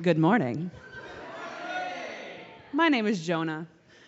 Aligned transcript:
Good 0.00 0.16
morning. 0.16 0.70
My 2.72 2.88
name 2.88 3.08
is 3.08 3.26
Jonah. 3.26 3.66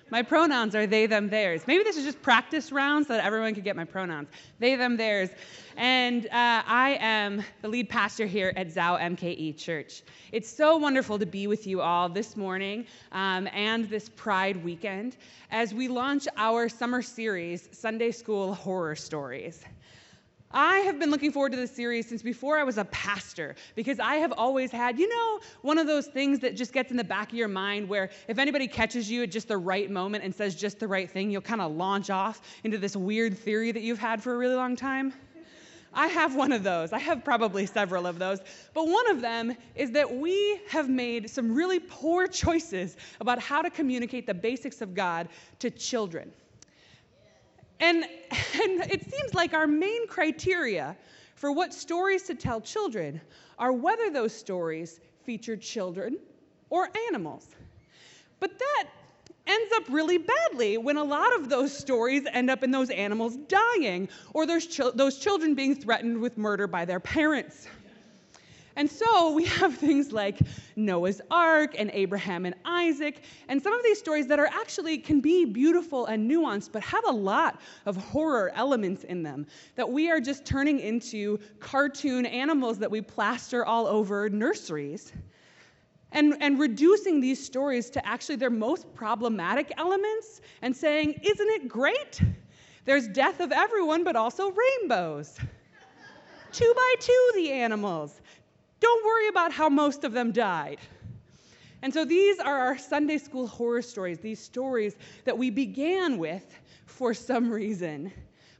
My 0.08 0.22
pronouns 0.22 0.76
are 0.76 0.86
they, 0.86 1.06
them, 1.06 1.28
theirs. 1.28 1.62
Maybe 1.66 1.82
this 1.82 1.96
is 1.96 2.04
just 2.04 2.22
practice 2.22 2.70
rounds 2.70 3.08
so 3.08 3.14
that 3.14 3.24
everyone 3.24 3.56
could 3.56 3.64
get 3.64 3.74
my 3.74 3.84
pronouns. 3.84 4.28
They, 4.60 4.76
them, 4.76 4.96
theirs. 4.96 5.30
And 5.76 6.26
uh, 6.26 6.30
I 6.32 6.96
am 7.00 7.42
the 7.62 7.66
lead 7.66 7.88
pastor 7.88 8.24
here 8.26 8.52
at 8.54 8.68
Zao 8.68 9.00
MKE 9.00 9.56
Church. 9.58 10.02
It's 10.30 10.48
so 10.48 10.76
wonderful 10.76 11.18
to 11.18 11.26
be 11.26 11.48
with 11.48 11.66
you 11.66 11.80
all 11.80 12.08
this 12.08 12.36
morning 12.36 12.86
um, 13.10 13.48
and 13.52 13.90
this 13.90 14.08
Pride 14.10 14.62
weekend 14.62 15.16
as 15.50 15.74
we 15.74 15.88
launch 15.88 16.28
our 16.36 16.68
summer 16.68 17.02
series, 17.02 17.68
Sunday 17.72 18.12
School 18.12 18.54
Horror 18.54 18.94
Stories. 18.94 19.64
I 20.52 20.78
have 20.78 20.98
been 20.98 21.10
looking 21.10 21.30
forward 21.30 21.52
to 21.52 21.56
this 21.56 21.70
series 21.70 22.08
since 22.08 22.22
before 22.22 22.58
I 22.58 22.64
was 22.64 22.76
a 22.76 22.84
pastor 22.86 23.54
because 23.76 24.00
I 24.00 24.16
have 24.16 24.32
always 24.32 24.72
had, 24.72 24.98
you 24.98 25.08
know, 25.08 25.40
one 25.62 25.78
of 25.78 25.86
those 25.86 26.08
things 26.08 26.40
that 26.40 26.56
just 26.56 26.72
gets 26.72 26.90
in 26.90 26.96
the 26.96 27.04
back 27.04 27.30
of 27.30 27.38
your 27.38 27.46
mind 27.46 27.88
where 27.88 28.10
if 28.26 28.36
anybody 28.36 28.66
catches 28.66 29.08
you 29.08 29.22
at 29.22 29.30
just 29.30 29.46
the 29.46 29.56
right 29.56 29.88
moment 29.88 30.24
and 30.24 30.34
says 30.34 30.56
just 30.56 30.80
the 30.80 30.88
right 30.88 31.08
thing, 31.08 31.30
you'll 31.30 31.40
kind 31.40 31.60
of 31.60 31.70
launch 31.76 32.10
off 32.10 32.42
into 32.64 32.78
this 32.78 32.96
weird 32.96 33.38
theory 33.38 33.70
that 33.70 33.82
you've 33.82 34.00
had 34.00 34.20
for 34.20 34.34
a 34.34 34.38
really 34.38 34.56
long 34.56 34.74
time. 34.74 35.12
I 35.94 36.08
have 36.08 36.34
one 36.34 36.50
of 36.50 36.64
those. 36.64 36.92
I 36.92 36.98
have 36.98 37.24
probably 37.24 37.66
several 37.66 38.04
of 38.06 38.18
those. 38.18 38.40
But 38.74 38.88
one 38.88 39.08
of 39.10 39.20
them 39.20 39.56
is 39.76 39.92
that 39.92 40.12
we 40.12 40.60
have 40.68 40.88
made 40.88 41.30
some 41.30 41.54
really 41.54 41.78
poor 41.78 42.26
choices 42.26 42.96
about 43.20 43.40
how 43.40 43.62
to 43.62 43.70
communicate 43.70 44.26
the 44.26 44.34
basics 44.34 44.80
of 44.80 44.94
God 44.94 45.28
to 45.60 45.70
children. 45.70 46.32
And, 47.80 48.04
and 48.62 48.80
it 48.90 49.10
seems 49.10 49.34
like 49.34 49.54
our 49.54 49.66
main 49.66 50.06
criteria 50.06 50.96
for 51.34 51.52
what 51.52 51.72
stories 51.72 52.22
to 52.24 52.34
tell 52.34 52.60
children 52.60 53.20
are 53.58 53.72
whether 53.72 54.10
those 54.10 54.34
stories 54.34 55.00
feature 55.24 55.56
children 55.56 56.18
or 56.68 56.88
animals. 57.08 57.48
But 58.38 58.58
that 58.58 58.88
ends 59.46 59.72
up 59.76 59.84
really 59.88 60.18
badly 60.18 60.78
when 60.78 60.96
a 60.96 61.04
lot 61.04 61.34
of 61.36 61.48
those 61.48 61.76
stories 61.76 62.24
end 62.32 62.50
up 62.50 62.62
in 62.62 62.70
those 62.70 62.90
animals 62.90 63.36
dying 63.48 64.08
or 64.34 64.46
those, 64.46 64.66
those 64.94 65.18
children 65.18 65.54
being 65.54 65.74
threatened 65.74 66.20
with 66.20 66.38
murder 66.38 66.66
by 66.66 66.84
their 66.84 67.00
parents. 67.00 67.66
And 68.80 68.90
so 68.90 69.32
we 69.32 69.44
have 69.44 69.74
things 69.74 70.10
like 70.10 70.38
Noah's 70.74 71.20
Ark 71.30 71.74
and 71.76 71.90
Abraham 71.92 72.46
and 72.46 72.54
Isaac, 72.64 73.24
and 73.46 73.62
some 73.62 73.74
of 73.74 73.82
these 73.82 73.98
stories 73.98 74.26
that 74.28 74.38
are 74.38 74.46
actually 74.46 74.96
can 74.96 75.20
be 75.20 75.44
beautiful 75.44 76.06
and 76.06 76.30
nuanced, 76.30 76.72
but 76.72 76.82
have 76.84 77.04
a 77.06 77.12
lot 77.12 77.60
of 77.84 77.98
horror 77.98 78.50
elements 78.54 79.04
in 79.04 79.22
them 79.22 79.46
that 79.74 79.86
we 79.86 80.10
are 80.10 80.18
just 80.18 80.46
turning 80.46 80.80
into 80.80 81.38
cartoon 81.58 82.24
animals 82.24 82.78
that 82.78 82.90
we 82.90 83.02
plaster 83.02 83.66
all 83.66 83.86
over 83.86 84.30
nurseries. 84.30 85.12
And, 86.12 86.38
and 86.40 86.58
reducing 86.58 87.20
these 87.20 87.44
stories 87.44 87.90
to 87.90 88.06
actually 88.06 88.36
their 88.36 88.48
most 88.48 88.94
problematic 88.94 89.74
elements 89.76 90.40
and 90.62 90.74
saying, 90.74 91.20
Isn't 91.22 91.48
it 91.50 91.68
great? 91.68 92.22
There's 92.86 93.08
death 93.08 93.40
of 93.40 93.52
everyone, 93.52 94.04
but 94.04 94.16
also 94.16 94.50
rainbows. 94.50 95.38
two 96.52 96.72
by 96.74 96.94
two, 96.98 97.32
the 97.34 97.52
animals. 97.52 98.22
Don't 98.80 99.04
worry 99.04 99.28
about 99.28 99.52
how 99.52 99.68
most 99.68 100.04
of 100.04 100.12
them 100.12 100.32
died. 100.32 100.78
And 101.82 101.92
so 101.92 102.04
these 102.04 102.38
are 102.38 102.58
our 102.58 102.78
Sunday 102.78 103.18
school 103.18 103.46
horror 103.46 103.82
stories, 103.82 104.18
these 104.18 104.40
stories 104.40 104.96
that 105.24 105.36
we 105.36 105.50
began 105.50 106.18
with 106.18 106.44
for 106.86 107.14
some 107.14 107.50
reason, 107.50 108.12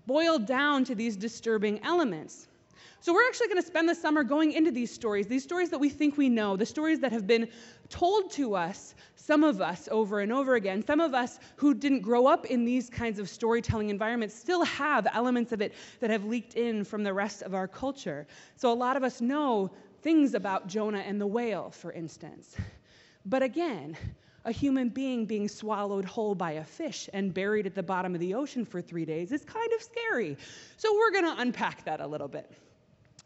boiled 0.06 0.46
down 0.46 0.84
to 0.84 0.94
these 0.94 1.16
disturbing 1.16 1.82
elements. 1.84 2.46
So 3.02 3.14
we're 3.14 3.26
actually 3.26 3.48
going 3.48 3.60
to 3.62 3.66
spend 3.66 3.88
the 3.88 3.94
summer 3.94 4.22
going 4.22 4.52
into 4.52 4.70
these 4.70 4.92
stories, 4.92 5.26
these 5.26 5.42
stories 5.42 5.70
that 5.70 5.78
we 5.78 5.88
think 5.88 6.18
we 6.18 6.28
know, 6.28 6.56
the 6.56 6.66
stories 6.66 7.00
that 7.00 7.12
have 7.12 7.26
been 7.26 7.48
told 7.88 8.30
to 8.32 8.54
us, 8.54 8.94
some 9.16 9.44
of 9.44 9.60
us 9.60 9.88
over 9.90 10.20
and 10.20 10.32
over 10.32 10.54
again. 10.54 10.84
Some 10.84 11.00
of 11.00 11.14
us 11.14 11.38
who 11.56 11.72
didn't 11.72 12.00
grow 12.00 12.26
up 12.26 12.46
in 12.46 12.64
these 12.64 12.90
kinds 12.90 13.18
of 13.18 13.28
storytelling 13.28 13.88
environments 13.88 14.34
still 14.34 14.64
have 14.64 15.06
elements 15.12 15.52
of 15.52 15.60
it 15.60 15.74
that 16.00 16.10
have 16.10 16.24
leaked 16.24 16.54
in 16.54 16.84
from 16.84 17.04
the 17.04 17.12
rest 17.12 17.42
of 17.42 17.54
our 17.54 17.68
culture. 17.68 18.26
So 18.56 18.72
a 18.72 18.74
lot 18.74 18.96
of 18.96 19.04
us 19.04 19.20
know 19.20 19.70
things 20.02 20.34
about 20.34 20.66
Jonah 20.66 21.00
and 21.00 21.20
the 21.20 21.26
whale, 21.26 21.70
for 21.70 21.92
instance. 21.92 22.56
But 23.24 23.42
again, 23.42 23.96
a 24.44 24.52
human 24.52 24.88
being 24.88 25.26
being 25.26 25.48
swallowed 25.48 26.04
whole 26.04 26.34
by 26.34 26.52
a 26.52 26.64
fish 26.64 27.08
and 27.12 27.34
buried 27.34 27.66
at 27.66 27.74
the 27.74 27.82
bottom 27.82 28.14
of 28.14 28.20
the 28.20 28.34
ocean 28.34 28.64
for 28.64 28.80
three 28.80 29.04
days 29.04 29.32
is 29.32 29.44
kind 29.44 29.72
of 29.72 29.82
scary. 29.82 30.36
So 30.76 30.94
we're 30.94 31.10
going 31.10 31.36
to 31.36 31.42
unpack 31.42 31.84
that 31.84 32.00
a 32.00 32.06
little 32.06 32.28
bit. 32.28 32.50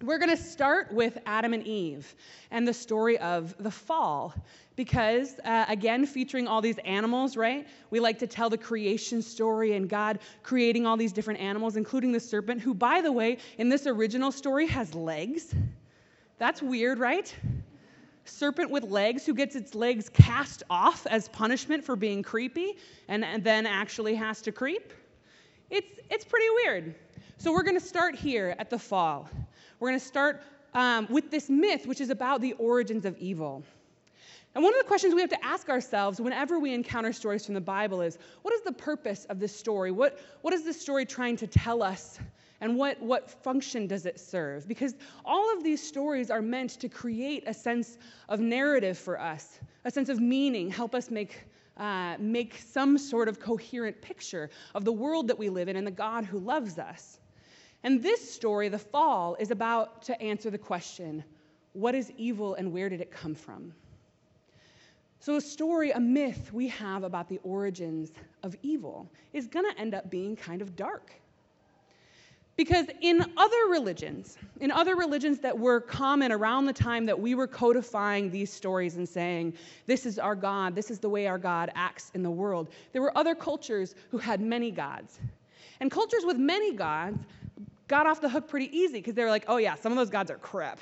We're 0.02 0.18
going 0.18 0.36
to 0.36 0.42
start 0.42 0.92
with 0.92 1.18
Adam 1.24 1.52
and 1.52 1.64
Eve 1.64 2.14
and 2.50 2.66
the 2.66 2.74
story 2.74 3.16
of 3.18 3.54
the 3.58 3.70
fall. 3.70 4.34
Because, 4.76 5.38
uh, 5.44 5.66
again, 5.68 6.04
featuring 6.04 6.48
all 6.48 6.60
these 6.60 6.78
animals, 6.78 7.36
right? 7.36 7.64
We 7.90 8.00
like 8.00 8.18
to 8.18 8.26
tell 8.26 8.50
the 8.50 8.58
creation 8.58 9.22
story 9.22 9.76
and 9.76 9.88
God 9.88 10.18
creating 10.42 10.84
all 10.84 10.96
these 10.96 11.12
different 11.12 11.38
animals, 11.38 11.76
including 11.76 12.10
the 12.10 12.18
serpent, 12.18 12.60
who, 12.60 12.74
by 12.74 13.00
the 13.00 13.12
way, 13.12 13.38
in 13.56 13.68
this 13.68 13.86
original 13.86 14.32
story 14.32 14.66
has 14.66 14.92
legs. 14.92 15.54
That's 16.38 16.62
weird, 16.62 16.98
right? 16.98 17.34
Serpent 18.24 18.70
with 18.70 18.84
legs 18.84 19.26
who 19.26 19.34
gets 19.34 19.54
its 19.54 19.74
legs 19.74 20.08
cast 20.08 20.62
off 20.70 21.06
as 21.06 21.28
punishment 21.28 21.84
for 21.84 21.94
being 21.94 22.22
creepy 22.22 22.76
and, 23.08 23.24
and 23.24 23.44
then 23.44 23.66
actually 23.66 24.14
has 24.14 24.40
to 24.42 24.52
creep. 24.52 24.92
It's, 25.70 26.00
it's 26.10 26.24
pretty 26.24 26.48
weird. 26.64 26.94
So 27.38 27.52
we're 27.52 27.62
going 27.62 27.78
to 27.78 27.84
start 27.84 28.14
here 28.14 28.54
at 28.58 28.70
the 28.70 28.78
fall. 28.78 29.28
We're 29.78 29.88
going 29.88 30.00
to 30.00 30.06
start 30.06 30.42
um, 30.72 31.06
with 31.10 31.30
this 31.30 31.48
myth, 31.48 31.86
which 31.86 32.00
is 32.00 32.10
about 32.10 32.40
the 32.40 32.52
origins 32.54 33.04
of 33.04 33.16
evil. 33.18 33.62
And 34.54 34.62
one 34.62 34.72
of 34.72 34.78
the 34.78 34.86
questions 34.86 35.14
we 35.14 35.20
have 35.20 35.30
to 35.30 35.44
ask 35.44 35.68
ourselves 35.68 36.20
whenever 36.20 36.60
we 36.60 36.72
encounter 36.72 37.12
stories 37.12 37.44
from 37.44 37.54
the 37.54 37.60
Bible 37.60 38.00
is 38.00 38.18
what 38.42 38.54
is 38.54 38.62
the 38.62 38.72
purpose 38.72 39.24
of 39.26 39.40
this 39.40 39.54
story? 39.54 39.90
What, 39.90 40.20
what 40.42 40.54
is 40.54 40.64
this 40.64 40.80
story 40.80 41.04
trying 41.04 41.36
to 41.38 41.46
tell 41.46 41.82
us 41.82 42.18
and 42.60 42.76
what, 42.76 43.00
what 43.00 43.30
function 43.30 43.86
does 43.86 44.06
it 44.06 44.18
serve? 44.20 44.66
Because 44.68 44.94
all 45.24 45.52
of 45.56 45.64
these 45.64 45.82
stories 45.82 46.30
are 46.30 46.42
meant 46.42 46.70
to 46.80 46.88
create 46.88 47.44
a 47.46 47.54
sense 47.54 47.98
of 48.28 48.40
narrative 48.40 48.96
for 48.96 49.20
us, 49.20 49.58
a 49.84 49.90
sense 49.90 50.08
of 50.08 50.20
meaning, 50.20 50.70
help 50.70 50.94
us 50.94 51.10
make, 51.10 51.46
uh, 51.76 52.16
make 52.18 52.56
some 52.58 52.96
sort 52.96 53.28
of 53.28 53.40
coherent 53.40 54.00
picture 54.00 54.50
of 54.74 54.84
the 54.84 54.92
world 54.92 55.28
that 55.28 55.38
we 55.38 55.48
live 55.48 55.68
in 55.68 55.76
and 55.76 55.86
the 55.86 55.90
God 55.90 56.24
who 56.24 56.38
loves 56.38 56.78
us. 56.78 57.18
And 57.82 58.02
this 58.02 58.32
story, 58.32 58.68
The 58.68 58.78
Fall, 58.78 59.36
is 59.38 59.50
about 59.50 60.02
to 60.02 60.20
answer 60.22 60.50
the 60.50 60.58
question 60.58 61.22
what 61.74 61.94
is 61.94 62.12
evil 62.16 62.54
and 62.54 62.72
where 62.72 62.88
did 62.88 63.00
it 63.00 63.10
come 63.10 63.34
from? 63.34 63.74
So, 65.18 65.36
a 65.36 65.40
story, 65.40 65.90
a 65.90 65.98
myth 65.98 66.52
we 66.52 66.68
have 66.68 67.02
about 67.02 67.28
the 67.28 67.40
origins 67.42 68.12
of 68.42 68.54
evil 68.62 69.10
is 69.32 69.46
going 69.46 69.70
to 69.70 69.80
end 69.80 69.94
up 69.94 70.08
being 70.08 70.36
kind 70.36 70.62
of 70.62 70.76
dark. 70.76 71.12
Because 72.56 72.86
in 73.00 73.24
other 73.36 73.66
religions, 73.68 74.38
in 74.60 74.70
other 74.70 74.94
religions 74.94 75.40
that 75.40 75.58
were 75.58 75.80
common 75.80 76.30
around 76.30 76.66
the 76.66 76.72
time 76.72 77.04
that 77.06 77.18
we 77.18 77.34
were 77.34 77.48
codifying 77.48 78.30
these 78.30 78.52
stories 78.52 78.96
and 78.96 79.08
saying, 79.08 79.54
this 79.86 80.06
is 80.06 80.20
our 80.20 80.36
God, 80.36 80.76
this 80.76 80.90
is 80.90 81.00
the 81.00 81.08
way 81.08 81.26
our 81.26 81.38
God 81.38 81.72
acts 81.74 82.12
in 82.14 82.22
the 82.22 82.30
world, 82.30 82.68
there 82.92 83.02
were 83.02 83.16
other 83.18 83.34
cultures 83.34 83.96
who 84.10 84.18
had 84.18 84.40
many 84.40 84.70
gods. 84.70 85.18
And 85.80 85.90
cultures 85.90 86.24
with 86.24 86.36
many 86.36 86.72
gods 86.72 87.18
got 87.88 88.06
off 88.06 88.20
the 88.20 88.28
hook 88.28 88.48
pretty 88.48 88.74
easy 88.76 88.98
because 88.98 89.14
they 89.14 89.24
were 89.24 89.30
like, 89.30 89.44
oh 89.48 89.56
yeah, 89.56 89.74
some 89.74 89.90
of 89.90 89.98
those 89.98 90.10
gods 90.10 90.30
are 90.30 90.38
crap. 90.38 90.78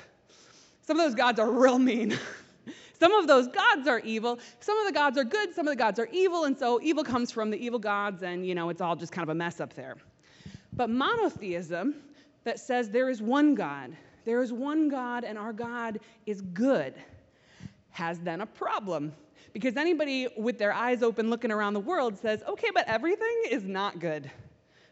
Some 0.83 0.99
of 0.99 1.05
those 1.05 1.15
gods 1.15 1.39
are 1.39 1.49
real 1.49 1.79
mean. 1.79 2.17
some 2.99 3.13
of 3.13 3.25
those 3.25 3.47
gods 3.47 3.87
are 3.87 3.99
evil. 3.99 4.37
Some 4.59 4.77
of 4.77 4.85
the 4.85 4.93
gods 4.93 5.17
are 5.17 5.23
good. 5.23 5.55
Some 5.55 5.67
of 5.67 5.71
the 5.71 5.77
gods 5.77 5.97
are 5.97 6.09
evil. 6.11 6.43
And 6.43 6.57
so 6.57 6.79
evil 6.83 7.03
comes 7.03 7.31
from 7.31 7.49
the 7.49 7.57
evil 7.57 7.79
gods, 7.79 8.21
and 8.21 8.45
you 8.45 8.53
know, 8.53 8.69
it's 8.69 8.81
all 8.81 8.95
just 8.95 9.11
kind 9.11 9.23
of 9.23 9.29
a 9.29 9.35
mess 9.35 9.59
up 9.59 9.73
there. 9.73 9.95
But 10.75 10.89
monotheism, 10.89 11.95
that 12.43 12.59
says 12.59 12.89
there 12.89 13.09
is 13.09 13.21
one 13.21 13.55
God, 13.55 13.95
there 14.25 14.41
is 14.41 14.51
one 14.51 14.89
God, 14.89 15.23
and 15.23 15.37
our 15.37 15.53
God 15.53 15.99
is 16.25 16.41
good, 16.41 16.93
has 17.91 18.19
then 18.19 18.41
a 18.41 18.45
problem. 18.45 19.13
Because 19.53 19.77
anybody 19.77 20.27
with 20.35 20.57
their 20.57 20.73
eyes 20.73 21.03
open 21.03 21.29
looking 21.29 21.51
around 21.51 21.73
the 21.73 21.79
world 21.79 22.17
says, 22.17 22.41
okay, 22.47 22.69
but 22.73 22.87
everything 22.87 23.43
is 23.49 23.63
not 23.63 23.99
good. 23.99 24.29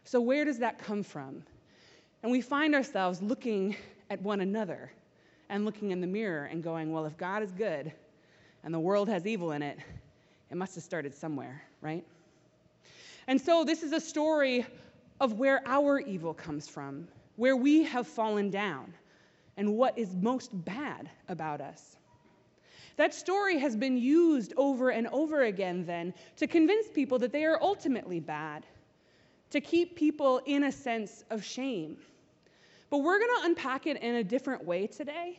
So 0.04 0.20
where 0.20 0.44
does 0.44 0.58
that 0.58 0.78
come 0.78 1.02
from? 1.02 1.42
And 2.22 2.30
we 2.30 2.40
find 2.40 2.74
ourselves 2.74 3.20
looking 3.20 3.76
at 4.08 4.22
one 4.22 4.40
another 4.40 4.92
and 5.48 5.64
looking 5.64 5.90
in 5.90 6.00
the 6.00 6.06
mirror 6.06 6.44
and 6.44 6.62
going, 6.62 6.92
well, 6.92 7.04
if 7.06 7.16
God 7.16 7.42
is 7.42 7.50
good 7.50 7.92
and 8.62 8.72
the 8.72 8.80
world 8.80 9.08
has 9.08 9.26
evil 9.26 9.52
in 9.52 9.62
it, 9.62 9.78
it 10.50 10.56
must 10.56 10.74
have 10.76 10.84
started 10.84 11.14
somewhere, 11.14 11.62
right? 11.80 12.04
And 13.26 13.40
so 13.40 13.64
this 13.64 13.82
is 13.82 13.92
a 13.92 14.00
story 14.00 14.66
of 15.22 15.34
where 15.34 15.62
our 15.66 16.00
evil 16.00 16.34
comes 16.34 16.68
from, 16.68 17.06
where 17.36 17.56
we 17.56 17.84
have 17.84 18.08
fallen 18.08 18.50
down, 18.50 18.92
and 19.56 19.76
what 19.76 19.96
is 19.96 20.16
most 20.16 20.50
bad 20.64 21.08
about 21.28 21.60
us. 21.60 21.96
That 22.96 23.14
story 23.14 23.56
has 23.58 23.76
been 23.76 23.96
used 23.96 24.52
over 24.56 24.90
and 24.90 25.06
over 25.12 25.44
again, 25.44 25.86
then, 25.86 26.12
to 26.38 26.48
convince 26.48 26.88
people 26.88 27.20
that 27.20 27.30
they 27.30 27.44
are 27.44 27.56
ultimately 27.62 28.18
bad, 28.18 28.66
to 29.50 29.60
keep 29.60 29.94
people 29.94 30.40
in 30.44 30.64
a 30.64 30.72
sense 30.72 31.22
of 31.30 31.44
shame. 31.44 31.98
But 32.90 32.98
we're 32.98 33.20
going 33.20 33.40
to 33.42 33.46
unpack 33.46 33.86
it 33.86 34.02
in 34.02 34.16
a 34.16 34.24
different 34.24 34.64
way 34.64 34.88
today 34.88 35.38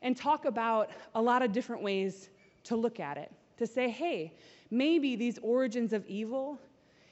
and 0.00 0.16
talk 0.16 0.46
about 0.46 0.90
a 1.14 1.20
lot 1.20 1.42
of 1.42 1.52
different 1.52 1.82
ways 1.82 2.30
to 2.64 2.76
look 2.76 2.98
at 2.98 3.18
it. 3.18 3.30
To 3.58 3.66
say, 3.66 3.90
hey, 3.90 4.32
maybe 4.70 5.16
these 5.16 5.38
origins 5.42 5.92
of 5.92 6.06
evil, 6.06 6.58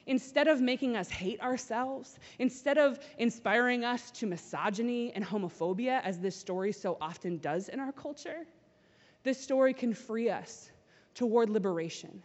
instead 0.07 0.47
of 0.47 0.61
making 0.61 0.97
us 0.97 1.09
hate 1.09 1.39
ourselves, 1.41 2.17
instead 2.39 2.77
of 2.77 2.99
inspiring 3.17 3.85
us 3.85 4.09
to 4.11 4.25
misogyny 4.25 5.11
and 5.13 5.23
homophobia, 5.23 6.01
as 6.03 6.19
this 6.19 6.35
story 6.35 6.71
so 6.71 6.97
often 6.99 7.37
does 7.37 7.69
in 7.69 7.79
our 7.79 7.91
culture, 7.91 8.45
this 9.23 9.39
story 9.39 9.73
can 9.73 9.93
free 9.93 10.29
us 10.29 10.71
toward 11.13 11.49
liberation, 11.49 12.23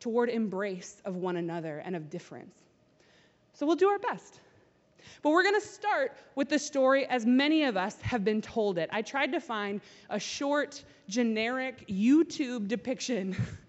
toward 0.00 0.30
embrace 0.30 1.02
of 1.04 1.16
one 1.16 1.36
another 1.36 1.78
and 1.84 1.96
of 1.96 2.08
difference. 2.08 2.54
So 3.52 3.66
we'll 3.66 3.76
do 3.76 3.88
our 3.88 3.98
best. 3.98 4.40
But 5.22 5.30
we're 5.30 5.42
going 5.42 5.60
to 5.60 5.66
start 5.66 6.16
with 6.34 6.48
the 6.48 6.58
story 6.58 7.06
as 7.06 7.26
many 7.26 7.64
of 7.64 7.76
us 7.76 8.00
have 8.02 8.24
been 8.24 8.40
told 8.40 8.78
it. 8.78 8.88
I 8.92 9.02
tried 9.02 9.32
to 9.32 9.40
find 9.40 9.80
a 10.10 10.20
short, 10.20 10.82
generic 11.08 11.86
YouTube 11.88 12.68
depiction 12.68 13.36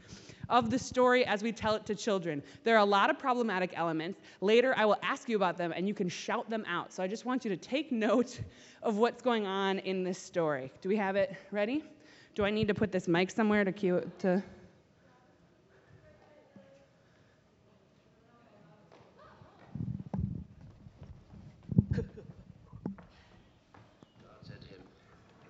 of 0.49 0.69
the 0.69 0.79
story 0.79 1.25
as 1.25 1.43
we 1.43 1.51
tell 1.51 1.75
it 1.75 1.85
to 1.85 1.95
children. 1.95 2.41
There 2.63 2.75
are 2.75 2.79
a 2.79 2.85
lot 2.85 3.09
of 3.09 3.19
problematic 3.19 3.71
elements. 3.75 4.19
Later, 4.41 4.73
I 4.75 4.85
will 4.85 4.97
ask 5.03 5.29
you 5.29 5.35
about 5.35 5.57
them 5.57 5.71
and 5.75 5.87
you 5.87 5.93
can 5.93 6.09
shout 6.09 6.49
them 6.49 6.65
out. 6.67 6.91
So 6.91 7.03
I 7.03 7.07
just 7.07 7.25
want 7.25 7.45
you 7.45 7.49
to 7.49 7.57
take 7.57 7.91
note 7.91 8.39
of 8.83 8.97
what's 8.97 9.21
going 9.21 9.45
on 9.45 9.79
in 9.79 10.03
this 10.03 10.17
story. 10.17 10.71
Do 10.81 10.89
we 10.89 10.97
have 10.97 11.15
it 11.15 11.35
ready? 11.51 11.83
Do 12.35 12.45
I 12.45 12.49
need 12.49 12.67
to 12.67 12.73
put 12.73 12.91
this 12.91 13.07
mic 13.07 13.31
somewhere 13.31 13.63
to 13.63 13.71
cue 13.71 13.97
it 13.97 14.19
to? 14.19 14.43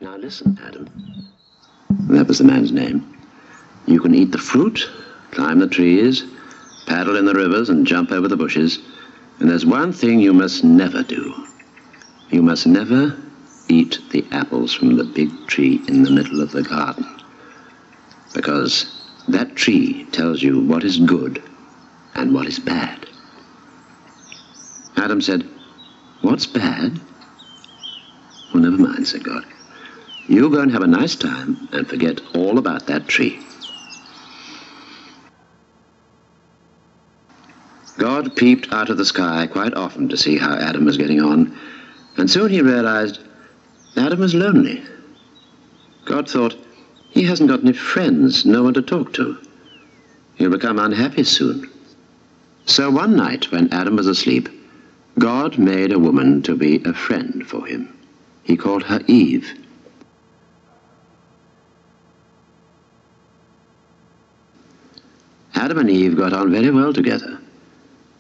Now 0.01 0.15
listen, 0.15 0.57
Adam. 0.63 0.89
That 2.07 2.27
was 2.27 2.37
the 2.37 2.45
man's 2.45 2.71
name. 2.71 3.19
You 3.89 4.00
can 4.00 4.13
eat 4.13 4.31
the 4.31 4.38
fruit, 4.38 4.88
climb 5.31 5.57
the 5.57 5.68
trees, 5.68 6.24
paddle 6.86 7.18
in 7.18 7.25
the 7.25 7.33
rivers, 7.33 7.69
and 7.69 7.88
jump 7.88 8.12
over 8.12 8.27
the 8.27 8.38
bushes. 8.38 8.77
And 9.39 9.50
there's 9.50 9.65
one 9.65 9.91
thing 9.94 10.19
you 10.19 10.31
must 10.31 10.63
never 10.63 11.01
do. 11.01 11.47
You 12.30 12.44
must 12.44 12.68
never 12.68 13.18
eat 13.68 13.97
the 14.12 14.24
apples 14.31 14.75
from 14.75 14.95
the 14.95 15.03
big 15.03 15.31
tree 15.47 15.81
in 15.88 16.03
the 16.03 16.12
middle 16.12 16.39
of 16.39 16.51
the 16.51 16.62
garden. 16.62 17.03
Because 18.36 18.86
that 19.27 19.56
tree 19.56 20.06
tells 20.12 20.44
you 20.44 20.59
what 20.59 20.83
is 20.83 21.00
good 21.00 21.42
and 22.13 22.31
what 22.31 22.45
is 22.45 22.59
bad. 22.59 23.07
Adam 24.97 25.19
said, 25.19 25.50
What's 26.21 26.45
bad? 26.45 27.00
Well, 28.53 28.62
never 28.62 28.77
mind, 28.77 29.07
said 29.07 29.24
God. 29.24 29.45
You 30.27 30.47
go 30.51 30.59
and 30.59 30.71
have 30.71 30.83
a 30.83 30.88
nice 30.88 31.15
time 31.15 31.68
and 31.71 31.89
forget 31.89 32.21
all 32.35 32.59
about 32.59 32.85
that 32.85 33.07
tree. 33.07 33.44
God 37.99 38.33
peeped 38.37 38.71
out 38.71 38.89
of 38.89 38.97
the 38.97 39.03
sky 39.03 39.45
quite 39.45 39.73
often 39.73 40.07
to 40.07 40.15
see 40.15 40.37
how 40.37 40.55
Adam 40.55 40.85
was 40.85 40.95
getting 40.95 41.21
on, 41.21 41.53
and 42.15 42.31
soon 42.31 42.49
he 42.49 42.61
realized 42.61 43.19
Adam 43.97 44.21
was 44.21 44.33
lonely. 44.33 44.81
God 46.05 46.29
thought, 46.29 46.55
he 47.09 47.23
hasn't 47.23 47.49
got 47.49 47.59
any 47.59 47.73
friends, 47.73 48.45
no 48.45 48.63
one 48.63 48.73
to 48.75 48.81
talk 48.81 49.11
to. 49.13 49.37
He'll 50.35 50.49
become 50.49 50.79
unhappy 50.79 51.25
soon. 51.25 51.69
So 52.65 52.89
one 52.89 53.17
night, 53.17 53.51
when 53.51 53.73
Adam 53.73 53.97
was 53.97 54.07
asleep, 54.07 54.47
God 55.17 55.57
made 55.57 55.91
a 55.91 55.99
woman 55.99 56.41
to 56.43 56.55
be 56.55 56.81
a 56.85 56.93
friend 56.93 57.45
for 57.45 57.65
him. 57.65 57.93
He 58.43 58.55
called 58.55 58.83
her 58.83 59.01
Eve. 59.07 59.53
Adam 65.53 65.79
and 65.79 65.89
Eve 65.89 66.15
got 66.15 66.31
on 66.31 66.49
very 66.49 66.71
well 66.71 66.93
together. 66.93 67.39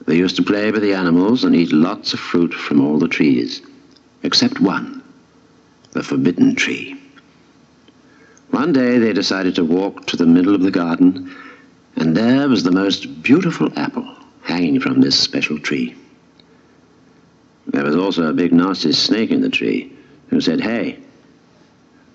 They 0.09 0.17
used 0.17 0.37
to 0.37 0.43
play 0.43 0.71
with 0.71 0.81
the 0.81 0.95
animals 0.95 1.43
and 1.43 1.55
eat 1.55 1.71
lots 1.71 2.13
of 2.13 2.19
fruit 2.19 2.51
from 2.51 2.81
all 2.81 2.97
the 2.97 3.07
trees, 3.07 3.61
except 4.23 4.59
one, 4.59 5.03
the 5.91 6.01
forbidden 6.01 6.55
tree. 6.55 6.99
One 8.49 8.73
day 8.73 8.97
they 8.97 9.13
decided 9.13 9.53
to 9.53 9.63
walk 9.63 10.07
to 10.07 10.17
the 10.17 10.25
middle 10.25 10.55
of 10.55 10.63
the 10.63 10.71
garden, 10.71 11.35
and 11.95 12.17
there 12.17 12.49
was 12.49 12.63
the 12.63 12.71
most 12.71 13.21
beautiful 13.21 13.71
apple 13.77 14.15
hanging 14.41 14.79
from 14.79 14.99
this 14.99 15.15
special 15.15 15.59
tree. 15.59 15.93
There 17.67 17.83
was 17.83 17.95
also 17.95 18.29
a 18.29 18.33
big 18.33 18.51
nasty 18.51 18.93
snake 18.93 19.29
in 19.29 19.41
the 19.41 19.49
tree 19.49 19.93
who 20.31 20.41
said, 20.41 20.59
Hey, 20.59 20.97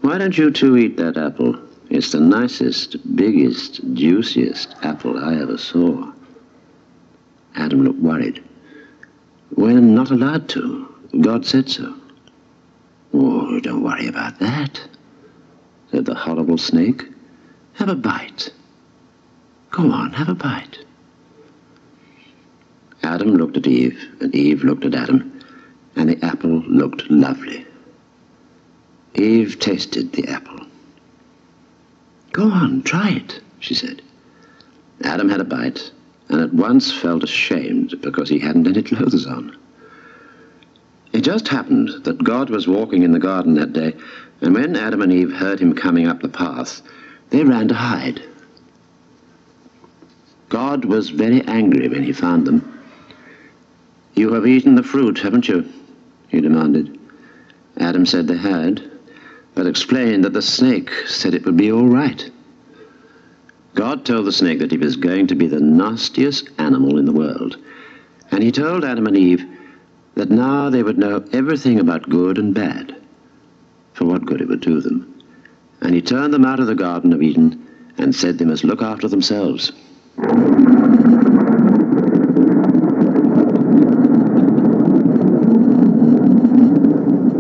why 0.01 0.19
don't 0.19 0.37
you 0.37 0.51
two 0.51 0.77
eat 0.77 0.97
that 0.97 1.17
apple? 1.17 1.61
It's 1.91 2.11
the 2.11 2.19
nicest, 2.19 3.15
biggest, 3.15 3.95
juiciest 3.95 4.75
apple 4.83 5.17
I 5.17 5.41
ever 5.41 5.57
saw. 5.57 6.11
Adam 7.55 7.85
looked 7.85 8.01
worried. 8.01 8.43
We're 9.57 9.81
not 9.81 10.11
allowed 10.11 10.49
to. 10.51 10.95
God 11.21 11.47
said 11.47 11.69
so. 11.69 11.95
Oh, 13.13 13.61
don't 13.61 13.85
worry 13.85 14.09
about 14.09 14.41
that, 14.41 14.81
said 15.91 16.05
the 16.05 16.15
horrible 16.15 16.59
snake. 16.59 17.05
Have 17.75 17.89
a 17.89 17.95
bite. 17.95 18.51
Go 19.71 19.91
on, 19.91 20.13
have 20.13 20.29
a 20.29 20.35
bite. 20.35 20.79
Adam 23.03 23.37
looked 23.37 23.57
at 23.57 23.67
Eve, 23.67 23.99
and 24.21 24.35
Eve 24.35 24.65
looked 24.65 24.85
at 24.85 24.95
Adam, 24.95 25.41
and 25.95 26.09
the 26.09 26.25
apple 26.25 26.63
looked 26.67 27.09
lovely. 27.11 27.67
Eve 29.15 29.61
tasted 29.61 30.13
the 30.13 30.27
apple. 30.27 30.61
Go 32.33 32.45
on, 32.51 32.83
try 32.83 33.11
it, 33.11 33.41
she 33.61 33.75
said. 33.75 34.03
Adam 35.03 35.29
had 35.29 35.41
a 35.41 35.45
bite, 35.45 35.93
and 36.35 36.43
at 36.43 36.53
once 36.53 36.93
felt 36.93 37.23
ashamed 37.23 37.95
because 38.01 38.29
he 38.29 38.41
hadn't 38.41 38.67
any 38.67 38.83
clothes 38.83 39.25
on. 39.25 39.57
It 41.13 41.21
just 41.21 41.47
happened 41.47 41.91
that 42.03 42.25
God 42.25 42.51
was 42.51 42.67
walking 42.67 43.05
in 43.05 43.13
the 43.13 43.21
garden 43.21 43.55
that 43.55 43.73
day, 43.73 43.95
and 44.41 44.53
when 44.53 44.75
Adam 44.75 45.01
and 45.01 45.13
Eve 45.13 45.33
heard 45.33 45.61
him 45.61 45.77
coming 45.77 46.09
up 46.09 46.21
the 46.21 46.29
path, 46.29 46.83
they 47.31 47.45
ran 47.45 47.69
to 47.69 47.75
hide. 47.75 48.21
God 50.49 50.85
was 50.85 51.11
very 51.11 51.41
angry 51.43 51.89
when 51.89 52.03
he 52.03 52.13
found 52.13 52.49
them. 52.49 52.83
You 54.15 54.33
have 54.33 54.47
eaten 54.47 54.75
the 54.75 54.83
fruit, 54.83 55.21
haven't 55.21 55.47
you? 55.47 55.73
he 56.29 56.41
demanded. 56.41 56.99
Adam 57.77 58.07
said 58.07 58.27
they 58.27 58.37
had, 58.37 58.91
but 59.55 59.69
explained 59.69 60.25
that 60.25 60.33
the 60.33 60.43
snake 60.43 60.91
said 61.07 61.33
it 61.33 61.45
would 61.45 61.57
be 61.57 61.71
all 61.71 61.87
right. 61.87 62.29
God 63.75 64.05
told 64.05 64.27
the 64.27 64.33
snake 64.33 64.61
that 64.61 64.71
he 64.71 64.77
was 64.77 64.95
going 64.95 65.27
to 65.27 65.35
be 65.35 65.49
the 65.49 65.61
nastiest 65.61 66.49
animal 66.59 66.97
in 66.97 67.07
the 67.07 67.13
world. 67.13 67.57
And 68.31 68.43
he 68.43 68.53
told 68.53 68.85
Adam 68.85 69.07
and 69.07 69.17
Eve 69.17 69.45
that 70.15 70.31
now 70.31 70.71
they 70.71 70.85
would 70.85 70.97
know 70.97 71.25
everything 71.33 71.81
about 71.81 72.09
good 72.09 72.39
and 72.39 72.55
bad, 72.55 72.95
for 73.93 74.05
what 74.05 74.25
good 74.27 74.41
it 74.41 74.49
would 74.49 74.61
do 74.61 74.81
them. 74.81 75.21
And 75.81 75.93
he 75.93 76.01
turned 76.01 76.33
them 76.33 76.45
out 76.45 76.61
of 76.61 76.69
the 76.69 76.77
Garden 76.77 77.13
of 77.13 77.21
Eden 77.21 77.93
and 77.99 78.15
said 78.15 78.39
they 78.39 78.45
must 78.45 78.63
look 78.63 78.81
after 78.81 79.09
themselves. 79.09 79.73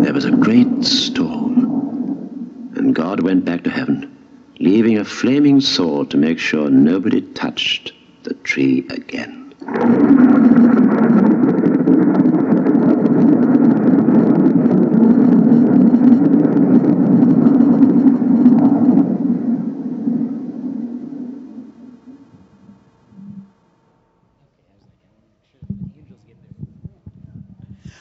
There 0.02 0.12
was 0.12 0.24
a 0.24 0.32
great 0.32 0.84
storm, 0.84 2.72
and 2.76 2.94
God 2.94 3.22
went 3.22 3.44
back 3.44 3.62
to 3.64 3.70
heaven 3.70 4.14
leaving 4.60 4.98
a 4.98 5.02
flaming 5.14 5.60
sword 5.60 6.10
to 6.10 6.16
make 6.16 6.38
sure 6.40 6.68
nobody 6.70 7.20
touched 7.20 7.92
the 8.24 8.34
tree 8.34 8.86
again. 8.90 9.54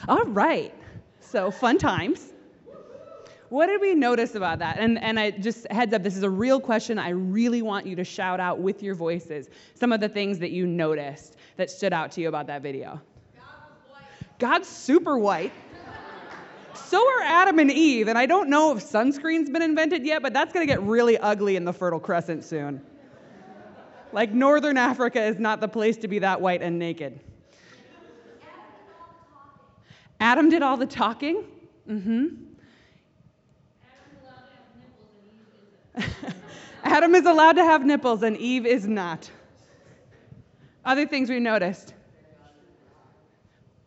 All 0.08 0.24
right. 0.26 0.74
So, 1.20 1.50
fun 1.50 1.78
times. 1.78 2.33
What 3.50 3.66
did 3.66 3.80
we 3.80 3.94
notice 3.94 4.34
about 4.34 4.58
that? 4.60 4.78
And, 4.78 4.98
and 5.02 5.20
I 5.20 5.30
just 5.30 5.70
heads 5.70 5.92
up, 5.92 6.02
this 6.02 6.16
is 6.16 6.22
a 6.22 6.30
real 6.30 6.60
question. 6.60 6.98
I 6.98 7.10
really 7.10 7.62
want 7.62 7.86
you 7.86 7.94
to 7.96 8.04
shout 8.04 8.40
out 8.40 8.58
with 8.58 8.82
your 8.82 8.94
voices 8.94 9.48
some 9.74 9.92
of 9.92 10.00
the 10.00 10.08
things 10.08 10.38
that 10.38 10.50
you 10.50 10.66
noticed 10.66 11.36
that 11.56 11.70
stood 11.70 11.92
out 11.92 12.10
to 12.12 12.20
you 12.20 12.28
about 12.28 12.46
that 12.46 12.62
video. 12.62 13.00
God's 14.38 14.68
super 14.68 15.18
white. 15.18 15.52
So 16.74 16.98
are 16.98 17.22
Adam 17.22 17.58
and 17.58 17.70
Eve, 17.70 18.08
and 18.08 18.18
I 18.18 18.26
don't 18.26 18.48
know 18.48 18.76
if 18.76 18.82
sunscreen's 18.82 19.50
been 19.50 19.62
invented 19.62 20.04
yet, 20.04 20.22
but 20.22 20.32
that's 20.32 20.52
going 20.52 20.66
to 20.66 20.72
get 20.72 20.82
really 20.82 21.16
ugly 21.18 21.56
in 21.56 21.64
the 21.64 21.72
Fertile 21.72 22.00
Crescent 22.00 22.44
soon. 22.44 22.84
Like, 24.12 24.32
Northern 24.32 24.76
Africa 24.76 25.22
is 25.22 25.38
not 25.38 25.60
the 25.60 25.68
place 25.68 25.96
to 25.98 26.08
be 26.08 26.20
that 26.20 26.40
white 26.40 26.62
and 26.62 26.78
naked. 26.78 27.18
Adam 30.20 30.50
did 30.50 30.62
all 30.62 30.76
the 30.76 30.86
talking? 30.86 31.44
Mm 31.88 32.02
hmm. 32.02 32.26
Adam 36.84 37.14
is 37.14 37.26
allowed 37.26 37.52
to 37.52 37.64
have 37.64 37.84
nipples 37.84 38.22
and 38.22 38.36
Eve 38.36 38.66
is 38.66 38.86
not. 38.86 39.30
Other 40.84 41.06
things 41.06 41.30
we 41.30 41.40
noticed. 41.40 41.94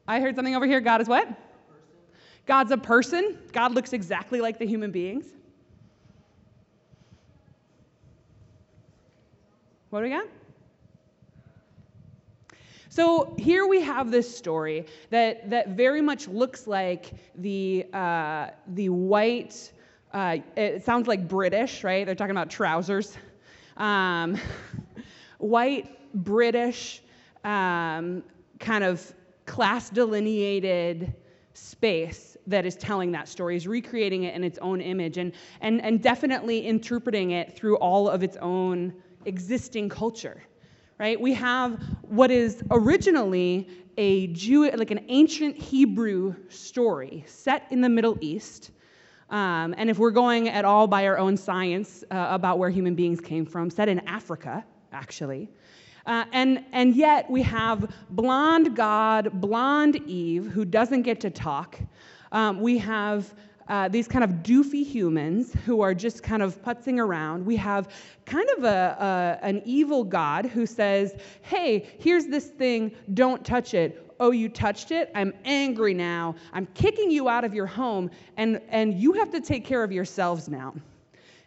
I 0.08 0.20
heard 0.20 0.36
something 0.36 0.56
over 0.56 0.66
here. 0.66 0.80
God 0.80 1.02
is 1.02 1.08
what? 1.08 1.28
God's 2.46 2.72
a 2.72 2.78
person. 2.78 3.38
God 3.52 3.74
looks 3.74 3.94
exactly 3.94 4.40
like 4.42 4.58
the 4.58 4.66
human 4.66 4.92
beings. 4.92 5.26
What 9.90 10.00
do 10.00 10.04
we 10.06 10.10
got? 10.10 10.28
So 12.90 13.36
here 13.38 13.68
we 13.68 13.82
have 13.82 14.10
this 14.10 14.36
story 14.36 14.88
that, 15.12 15.50
that 15.52 15.70
very 15.70 16.02
much 16.02 16.28
looks 16.28 16.66
like 16.66 17.12
the, 17.36 17.86
uh, 17.94 18.48
the 18.66 18.90
white, 18.90 19.72
uh, 20.18 20.38
it 20.56 20.84
sounds 20.84 21.08
like 21.08 21.28
British, 21.28 21.84
right? 21.84 22.04
They're 22.04 22.16
talking 22.16 22.32
about 22.32 22.50
trousers. 22.50 23.16
Um, 23.78 24.40
white, 25.38 25.96
British, 26.16 27.04
um, 27.44 28.24
kind 28.60 28.84
of 28.84 29.14
class 29.46 29.92
delineated 29.92 31.14
space 31.54 32.36
that 32.48 32.66
is 32.66 32.76
telling 32.76 33.12
that 33.12 33.28
story, 33.28 33.58
is 33.58 33.68
recreating 33.68 34.24
it 34.24 34.34
in 34.34 34.44
its 34.44 34.58
own 34.58 34.82
image, 34.82 35.20
and, 35.20 35.34
and, 35.62 35.84
and 35.84 36.02
definitely 36.02 36.66
interpreting 36.66 37.32
it 37.32 37.56
through 37.56 37.76
all 37.76 38.10
of 38.10 38.24
its 38.24 38.38
own 38.38 38.94
existing 39.26 39.88
culture. 39.88 40.42
Right? 40.98 41.22
We 41.22 41.36
have 41.36 41.80
what 42.02 42.32
is 42.32 42.64
originally 42.72 43.70
a 43.98 44.28
Jew, 44.28 44.68
like 44.72 44.90
an 44.90 45.06
ancient 45.10 45.58
Hebrew 45.58 46.34
story 46.50 47.24
set 47.28 47.68
in 47.70 47.82
the 47.82 47.90
Middle 47.90 48.18
East. 48.20 48.72
Um, 49.30 49.76
and 49.78 49.90
if 49.90 49.98
we're 49.98 50.12
going 50.12 50.48
at 50.50 50.64
all 50.64 50.88
by 50.88 51.06
our 51.06 51.18
own 51.18 51.36
science 51.36 52.04
uh, 52.12 52.28
about 52.30 52.60
where 52.60 52.70
human 52.70 52.96
beings 52.96 53.20
came 53.20 53.46
from, 53.46 53.70
set 53.70 53.90
in 53.90 54.00
Africa, 54.08 54.64
actually. 54.94 55.50
Uh, 56.06 56.24
and, 56.32 56.64
and 56.72 56.96
yet 56.96 57.30
we 57.30 57.42
have 57.44 57.94
blonde 58.10 58.76
God, 58.76 59.30
blonde 59.42 59.98
Eve, 60.08 60.48
who 60.48 60.64
doesn't 60.64 61.02
get 61.02 61.20
to 61.22 61.30
talk. 61.30 61.78
Um, 62.32 62.62
we 62.62 62.78
have 62.78 63.34
uh, 63.68 63.90
these 63.90 64.08
kind 64.08 64.24
of 64.24 64.30
doofy 64.44 64.86
humans 64.86 65.54
who 65.66 65.82
are 65.82 65.94
just 65.94 66.24
kind 66.24 66.42
of 66.42 66.62
putzing 66.64 66.98
around. 66.98 67.46
We 67.46 67.58
have 67.58 67.90
kind 68.26 68.50
of 68.58 68.64
a, 68.64 69.40
a, 69.42 69.46
an 69.46 69.62
evil 69.66 70.06
God 70.06 70.46
who 70.46 70.66
says, 70.66 71.16
Hey, 71.42 71.90
here's 72.00 72.28
this 72.28 72.48
thing, 72.48 72.94
don't 73.14 73.46
touch 73.46 73.74
it. 73.74 74.07
Oh, 74.20 74.32
you 74.32 74.50
touched 74.50 74.92
it? 74.92 75.12
I'm 75.14 75.34
angry 75.46 75.94
now. 75.94 76.36
I'm 76.52 76.66
kicking 76.68 77.12
you 77.12 77.30
out 77.30 77.44
of 77.44 77.54
your 77.54 77.68
home, 77.68 78.10
and, 78.36 78.62
and 78.70 78.94
you 78.94 79.14
have 79.14 79.32
to 79.32 79.42
take 79.42 79.66
care 79.66 79.84
of 79.84 79.92
yourselves 79.92 80.50
now. 80.50 80.74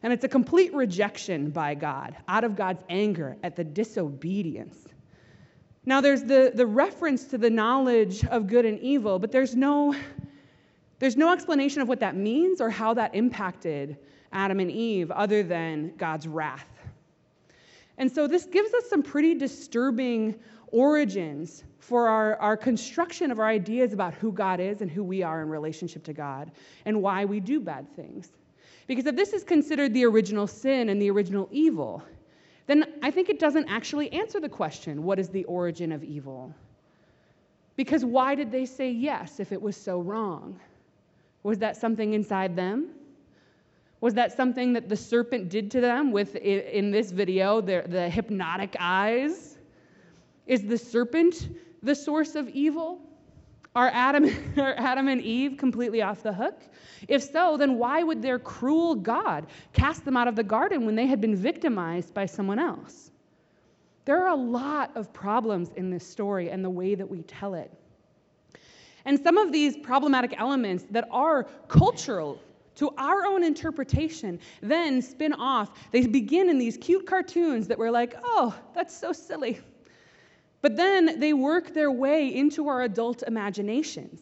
And 0.02 0.12
it's 0.12 0.24
a 0.24 0.28
complete 0.28 0.72
rejection 0.72 1.50
by 1.50 1.74
God, 1.74 2.16
out 2.28 2.44
of 2.44 2.56
God's 2.56 2.82
anger 2.88 3.36
at 3.42 3.56
the 3.56 3.64
disobedience. 3.64 4.76
Now, 5.84 6.00
there's 6.00 6.22
the, 6.22 6.52
the 6.54 6.66
reference 6.66 7.24
to 7.26 7.38
the 7.38 7.50
knowledge 7.50 8.24
of 8.24 8.46
good 8.46 8.64
and 8.64 8.78
evil, 8.80 9.18
but 9.18 9.32
there's 9.32 9.56
no, 9.56 9.94
there's 10.98 11.16
no 11.16 11.32
explanation 11.32 11.82
of 11.82 11.88
what 11.88 12.00
that 12.00 12.16
means 12.16 12.60
or 12.60 12.70
how 12.70 12.94
that 12.94 13.14
impacted 13.14 13.96
Adam 14.32 14.60
and 14.60 14.70
Eve 14.70 15.10
other 15.10 15.42
than 15.42 15.94
God's 15.96 16.28
wrath. 16.28 16.68
And 17.98 18.10
so, 18.10 18.26
this 18.26 18.46
gives 18.46 18.72
us 18.72 18.88
some 18.88 19.02
pretty 19.02 19.34
disturbing 19.34 20.38
origins 20.68 21.64
for 21.90 22.06
our, 22.06 22.36
our 22.36 22.56
construction 22.56 23.32
of 23.32 23.40
our 23.40 23.48
ideas 23.48 23.92
about 23.92 24.14
who 24.14 24.30
God 24.30 24.60
is 24.60 24.80
and 24.80 24.88
who 24.88 25.02
we 25.02 25.24
are 25.24 25.42
in 25.42 25.48
relationship 25.48 26.04
to 26.04 26.12
God 26.12 26.52
and 26.84 27.02
why 27.02 27.24
we 27.24 27.40
do 27.40 27.58
bad 27.58 27.84
things. 27.96 28.30
Because 28.86 29.06
if 29.06 29.16
this 29.16 29.32
is 29.32 29.42
considered 29.42 29.92
the 29.92 30.04
original 30.04 30.46
sin 30.46 30.90
and 30.90 31.02
the 31.02 31.10
original 31.10 31.48
evil, 31.50 32.00
then 32.68 32.84
I 33.02 33.10
think 33.10 33.28
it 33.28 33.40
doesn't 33.40 33.68
actually 33.68 34.12
answer 34.12 34.38
the 34.38 34.48
question 34.48 35.02
what 35.02 35.18
is 35.18 35.30
the 35.30 35.42
origin 35.46 35.90
of 35.90 36.04
evil? 36.04 36.54
Because 37.74 38.04
why 38.04 38.36
did 38.36 38.52
they 38.52 38.66
say 38.66 38.88
yes 38.88 39.40
if 39.40 39.50
it 39.50 39.60
was 39.60 39.76
so 39.76 40.00
wrong? 40.00 40.60
Was 41.42 41.58
that 41.58 41.76
something 41.76 42.14
inside 42.14 42.54
them? 42.54 42.90
Was 44.00 44.14
that 44.14 44.36
something 44.36 44.72
that 44.74 44.88
the 44.88 44.96
serpent 44.96 45.48
did 45.48 45.72
to 45.72 45.80
them 45.80 46.12
with, 46.12 46.36
in 46.36 46.92
this 46.92 47.10
video, 47.10 47.60
the, 47.60 47.82
the 47.84 48.08
hypnotic 48.08 48.76
eyes? 48.78 49.58
Is 50.46 50.62
the 50.62 50.78
serpent 50.78 51.48
the 51.82 51.94
source 51.94 52.34
of 52.34 52.48
evil? 52.48 53.00
Are 53.74 53.90
Adam, 53.92 54.28
are 54.56 54.74
Adam 54.76 55.08
and 55.08 55.20
Eve 55.22 55.56
completely 55.56 56.02
off 56.02 56.22
the 56.22 56.32
hook? 56.32 56.60
If 57.08 57.22
so, 57.22 57.56
then 57.56 57.78
why 57.78 58.02
would 58.02 58.20
their 58.20 58.38
cruel 58.38 58.94
God 58.94 59.46
cast 59.72 60.04
them 60.04 60.16
out 60.16 60.28
of 60.28 60.36
the 60.36 60.42
garden 60.42 60.86
when 60.86 60.94
they 60.94 61.06
had 61.06 61.20
been 61.20 61.36
victimized 61.36 62.12
by 62.12 62.26
someone 62.26 62.58
else? 62.58 63.10
There 64.04 64.22
are 64.22 64.32
a 64.32 64.36
lot 64.36 64.96
of 64.96 65.12
problems 65.12 65.70
in 65.76 65.90
this 65.90 66.06
story 66.06 66.50
and 66.50 66.64
the 66.64 66.70
way 66.70 66.94
that 66.94 67.08
we 67.08 67.22
tell 67.22 67.54
it. 67.54 67.70
And 69.04 69.18
some 69.22 69.38
of 69.38 69.52
these 69.52 69.76
problematic 69.76 70.34
elements 70.36 70.84
that 70.90 71.06
are 71.10 71.44
cultural 71.68 72.40
to 72.76 72.90
our 72.96 73.24
own 73.24 73.44
interpretation 73.44 74.38
then 74.62 75.02
spin 75.02 75.32
off. 75.32 75.70
They 75.90 76.06
begin 76.06 76.48
in 76.50 76.58
these 76.58 76.76
cute 76.76 77.06
cartoons 77.06 77.66
that 77.68 77.78
we're 77.78 77.90
like, 77.90 78.14
oh, 78.22 78.54
that's 78.74 78.96
so 78.96 79.12
silly. 79.12 79.60
But 80.62 80.76
then 80.76 81.18
they 81.20 81.32
work 81.32 81.72
their 81.72 81.90
way 81.90 82.34
into 82.34 82.68
our 82.68 82.82
adult 82.82 83.22
imaginations. 83.26 84.20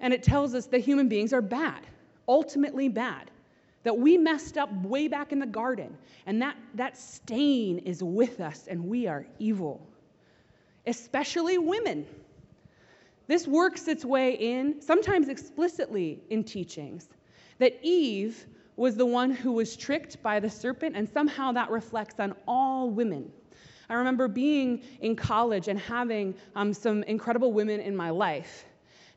And 0.00 0.14
it 0.14 0.22
tells 0.22 0.54
us 0.54 0.66
that 0.66 0.80
human 0.80 1.08
beings 1.08 1.32
are 1.32 1.42
bad, 1.42 1.86
ultimately 2.26 2.88
bad. 2.88 3.30
That 3.84 3.98
we 3.98 4.18
messed 4.18 4.58
up 4.58 4.72
way 4.82 5.08
back 5.08 5.32
in 5.32 5.38
the 5.38 5.46
garden, 5.46 5.96
and 6.26 6.42
that, 6.42 6.56
that 6.74 6.96
stain 6.96 7.78
is 7.78 8.02
with 8.02 8.40
us, 8.40 8.66
and 8.68 8.88
we 8.88 9.06
are 9.06 9.24
evil. 9.38 9.86
Especially 10.86 11.58
women. 11.58 12.06
This 13.28 13.46
works 13.46 13.88
its 13.88 14.04
way 14.04 14.32
in, 14.32 14.80
sometimes 14.82 15.28
explicitly 15.28 16.20
in 16.28 16.44
teachings, 16.44 17.08
that 17.58 17.78
Eve 17.82 18.46
was 18.76 18.96
the 18.96 19.06
one 19.06 19.30
who 19.30 19.52
was 19.52 19.76
tricked 19.76 20.22
by 20.22 20.40
the 20.40 20.50
serpent, 20.50 20.96
and 20.96 21.08
somehow 21.08 21.52
that 21.52 21.70
reflects 21.70 22.18
on 22.18 22.34
all 22.46 22.90
women. 22.90 23.30
I 23.88 23.94
remember 23.94 24.28
being 24.28 24.82
in 25.00 25.16
college 25.16 25.68
and 25.68 25.78
having 25.78 26.34
um, 26.54 26.72
some 26.72 27.02
incredible 27.04 27.52
women 27.52 27.80
in 27.80 27.96
my 27.96 28.10
life. 28.10 28.64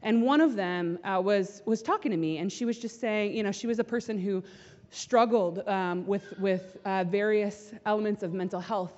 And 0.03 0.23
one 0.23 0.41
of 0.41 0.55
them 0.55 0.97
uh, 1.03 1.21
was, 1.23 1.61
was 1.65 1.81
talking 1.81 2.11
to 2.11 2.17
me, 2.17 2.37
and 2.39 2.51
she 2.51 2.65
was 2.65 2.79
just 2.79 2.99
saying, 2.99 3.35
you 3.35 3.43
know, 3.43 3.51
she 3.51 3.67
was 3.67 3.79
a 3.79 3.83
person 3.83 4.17
who 4.17 4.43
struggled 4.89 5.67
um, 5.67 6.05
with, 6.07 6.33
with 6.39 6.77
uh, 6.85 7.03
various 7.03 7.73
elements 7.85 8.23
of 8.23 8.33
mental 8.33 8.59
health 8.59 8.93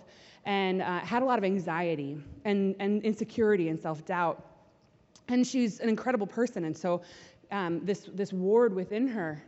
and 0.45 0.81
uh, 0.81 0.99
had 0.99 1.21
a 1.21 1.25
lot 1.25 1.37
of 1.37 1.43
anxiety 1.43 2.17
and, 2.45 2.75
and 2.79 3.03
insecurity 3.03 3.69
and 3.69 3.79
self 3.79 4.05
doubt. 4.05 4.45
And 5.27 5.45
she's 5.45 5.79
an 5.79 5.89
incredible 5.89 6.27
person, 6.27 6.65
and 6.65 6.77
so 6.77 7.01
um, 7.51 7.85
this, 7.85 8.09
this 8.13 8.33
ward 8.33 8.73
within 8.73 9.07
her. 9.07 9.41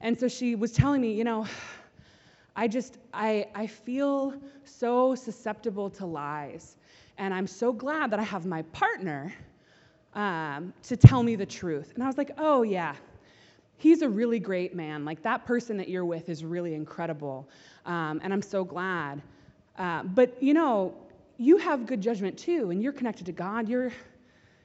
And 0.00 0.18
so 0.18 0.28
she 0.28 0.54
was 0.54 0.72
telling 0.72 1.00
me, 1.02 1.12
you 1.12 1.24
know, 1.24 1.46
I 2.60 2.68
just, 2.68 2.98
I, 3.14 3.46
I 3.54 3.66
feel 3.66 4.34
so 4.64 5.14
susceptible 5.14 5.88
to 5.88 6.04
lies. 6.04 6.76
And 7.16 7.32
I'm 7.32 7.46
so 7.46 7.72
glad 7.72 8.10
that 8.10 8.20
I 8.20 8.22
have 8.22 8.44
my 8.44 8.60
partner 8.64 9.32
um, 10.12 10.74
to 10.82 10.94
tell 10.94 11.22
me 11.22 11.36
the 11.36 11.46
truth. 11.46 11.92
And 11.94 12.04
I 12.04 12.06
was 12.06 12.18
like, 12.18 12.32
oh, 12.36 12.60
yeah, 12.60 12.96
he's 13.78 14.02
a 14.02 14.08
really 14.10 14.38
great 14.38 14.74
man. 14.76 15.06
Like, 15.06 15.22
that 15.22 15.46
person 15.46 15.78
that 15.78 15.88
you're 15.88 16.04
with 16.04 16.28
is 16.28 16.44
really 16.44 16.74
incredible. 16.74 17.48
Um, 17.86 18.20
and 18.22 18.30
I'm 18.30 18.42
so 18.42 18.62
glad. 18.62 19.22
Uh, 19.78 20.02
but, 20.02 20.36
you 20.42 20.52
know, 20.52 20.92
you 21.38 21.56
have 21.56 21.86
good 21.86 22.02
judgment 22.02 22.36
too, 22.36 22.72
and 22.72 22.82
you're 22.82 22.92
connected 22.92 23.24
to 23.24 23.32
God. 23.32 23.70
You're, 23.70 23.90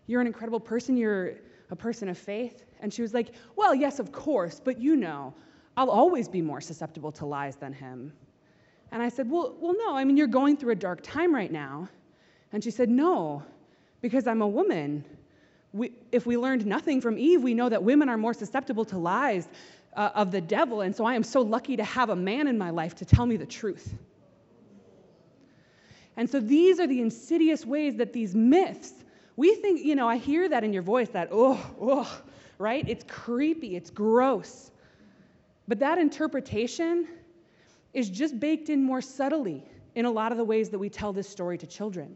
you're 0.07 0.19
an 0.19 0.27
incredible 0.27 0.59
person. 0.59 0.97
You're 0.97 1.35
a 1.71 1.77
person 1.77 2.09
of 2.09 2.17
faith. 2.17 2.65
And 2.81 2.93
she 2.93 3.01
was 3.01 3.13
like, 3.13 3.29
well, 3.55 3.73
yes, 3.73 3.99
of 3.99 4.11
course, 4.11 4.59
but 4.61 4.81
you 4.81 4.97
know, 4.97 5.33
I'll 5.77 5.89
always 5.89 6.27
be 6.27 6.41
more 6.41 6.61
susceptible 6.61 7.11
to 7.13 7.25
lies 7.25 7.55
than 7.55 7.73
him. 7.73 8.13
And 8.91 9.01
I 9.01 9.09
said, 9.09 9.29
well, 9.29 9.55
well, 9.59 9.75
no, 9.77 9.95
I 9.95 10.03
mean, 10.03 10.15
you're 10.15 10.27
going 10.27 10.57
through 10.57 10.71
a 10.71 10.75
dark 10.75 11.01
time 11.03 11.33
right 11.33 11.51
now. 11.51 11.89
And 12.51 12.63
she 12.63 12.71
said, 12.71 12.89
no, 12.89 13.43
because 14.01 14.27
I'm 14.27 14.41
a 14.41 14.47
woman 14.47 15.03
we, 15.75 15.91
if 16.13 16.25
we 16.25 16.37
learned 16.37 16.65
nothing 16.65 17.01
from 17.01 17.19
Eve, 17.19 17.43
we 17.43 17.53
know 17.53 17.67
that 17.67 17.83
women 17.83 18.07
are 18.07 18.17
more 18.17 18.33
susceptible 18.33 18.85
to 18.85 18.97
lies 18.97 19.49
uh, 19.93 20.11
of 20.15 20.31
the 20.31 20.39
devil. 20.39 20.81
And 20.81 20.95
so 20.95 21.03
I 21.03 21.15
am 21.15 21.23
so 21.23 21.41
lucky 21.41 21.75
to 21.75 21.83
have 21.83 22.09
a 22.09 22.15
man 22.15 22.47
in 22.47 22.57
my 22.57 22.69
life 22.69 22.95
to 22.95 23.05
tell 23.05 23.25
me 23.25 23.35
the 23.35 23.45
truth. 23.45 23.93
And 26.15 26.29
so 26.29 26.39
these 26.39 26.79
are 26.79 26.87
the 26.87 27.01
insidious 27.01 27.65
ways 27.65 27.97
that 27.97 28.13
these 28.13 28.33
myths, 28.33 28.93
we 29.35 29.53
think, 29.55 29.83
you 29.83 29.95
know, 29.95 30.07
I 30.07 30.15
hear 30.15 30.47
that 30.47 30.63
in 30.63 30.71
your 30.71 30.81
voice, 30.81 31.09
that, 31.09 31.27
oh, 31.29 31.59
oh, 31.81 32.21
right? 32.57 32.87
It's 32.87 33.03
creepy, 33.05 33.75
it's 33.75 33.89
gross. 33.89 34.71
But 35.67 35.79
that 35.79 35.97
interpretation 35.97 37.07
is 37.93 38.09
just 38.09 38.39
baked 38.39 38.69
in 38.69 38.83
more 38.83 39.01
subtly 39.01 39.63
in 39.95 40.05
a 40.05 40.11
lot 40.11 40.31
of 40.31 40.37
the 40.37 40.43
ways 40.43 40.69
that 40.69 40.79
we 40.79 40.89
tell 40.89 41.13
this 41.13 41.27
story 41.27 41.57
to 41.57 41.65
children. 41.65 42.15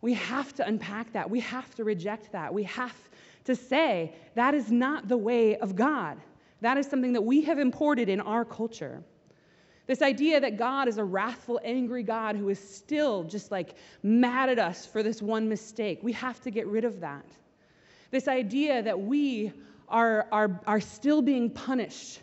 We 0.00 0.14
have 0.14 0.54
to 0.54 0.66
unpack 0.66 1.12
that. 1.12 1.28
We 1.28 1.40
have 1.40 1.74
to 1.76 1.84
reject 1.84 2.30
that. 2.32 2.52
We 2.54 2.62
have 2.64 2.96
to 3.44 3.56
say 3.56 4.14
that 4.34 4.54
is 4.54 4.70
not 4.70 5.08
the 5.08 5.16
way 5.16 5.56
of 5.56 5.74
God. 5.74 6.18
That 6.60 6.76
is 6.76 6.86
something 6.86 7.12
that 7.14 7.22
we 7.22 7.42
have 7.42 7.58
imported 7.58 8.08
in 8.08 8.20
our 8.20 8.44
culture. 8.44 9.02
This 9.86 10.02
idea 10.02 10.38
that 10.40 10.58
God 10.58 10.86
is 10.86 10.98
a 10.98 11.04
wrathful, 11.04 11.58
angry 11.64 12.02
God 12.02 12.36
who 12.36 12.50
is 12.50 12.58
still 12.58 13.24
just 13.24 13.50
like 13.50 13.74
mad 14.02 14.50
at 14.50 14.58
us 14.58 14.84
for 14.84 15.02
this 15.02 15.22
one 15.22 15.48
mistake. 15.48 16.00
We 16.02 16.12
have 16.12 16.40
to 16.42 16.50
get 16.50 16.66
rid 16.66 16.84
of 16.84 17.00
that. 17.00 17.24
This 18.10 18.28
idea 18.28 18.82
that 18.82 19.00
we 19.00 19.52
are, 19.88 20.26
are, 20.32 20.60
are 20.66 20.80
still 20.80 21.22
being 21.22 21.50
punished 21.50 22.20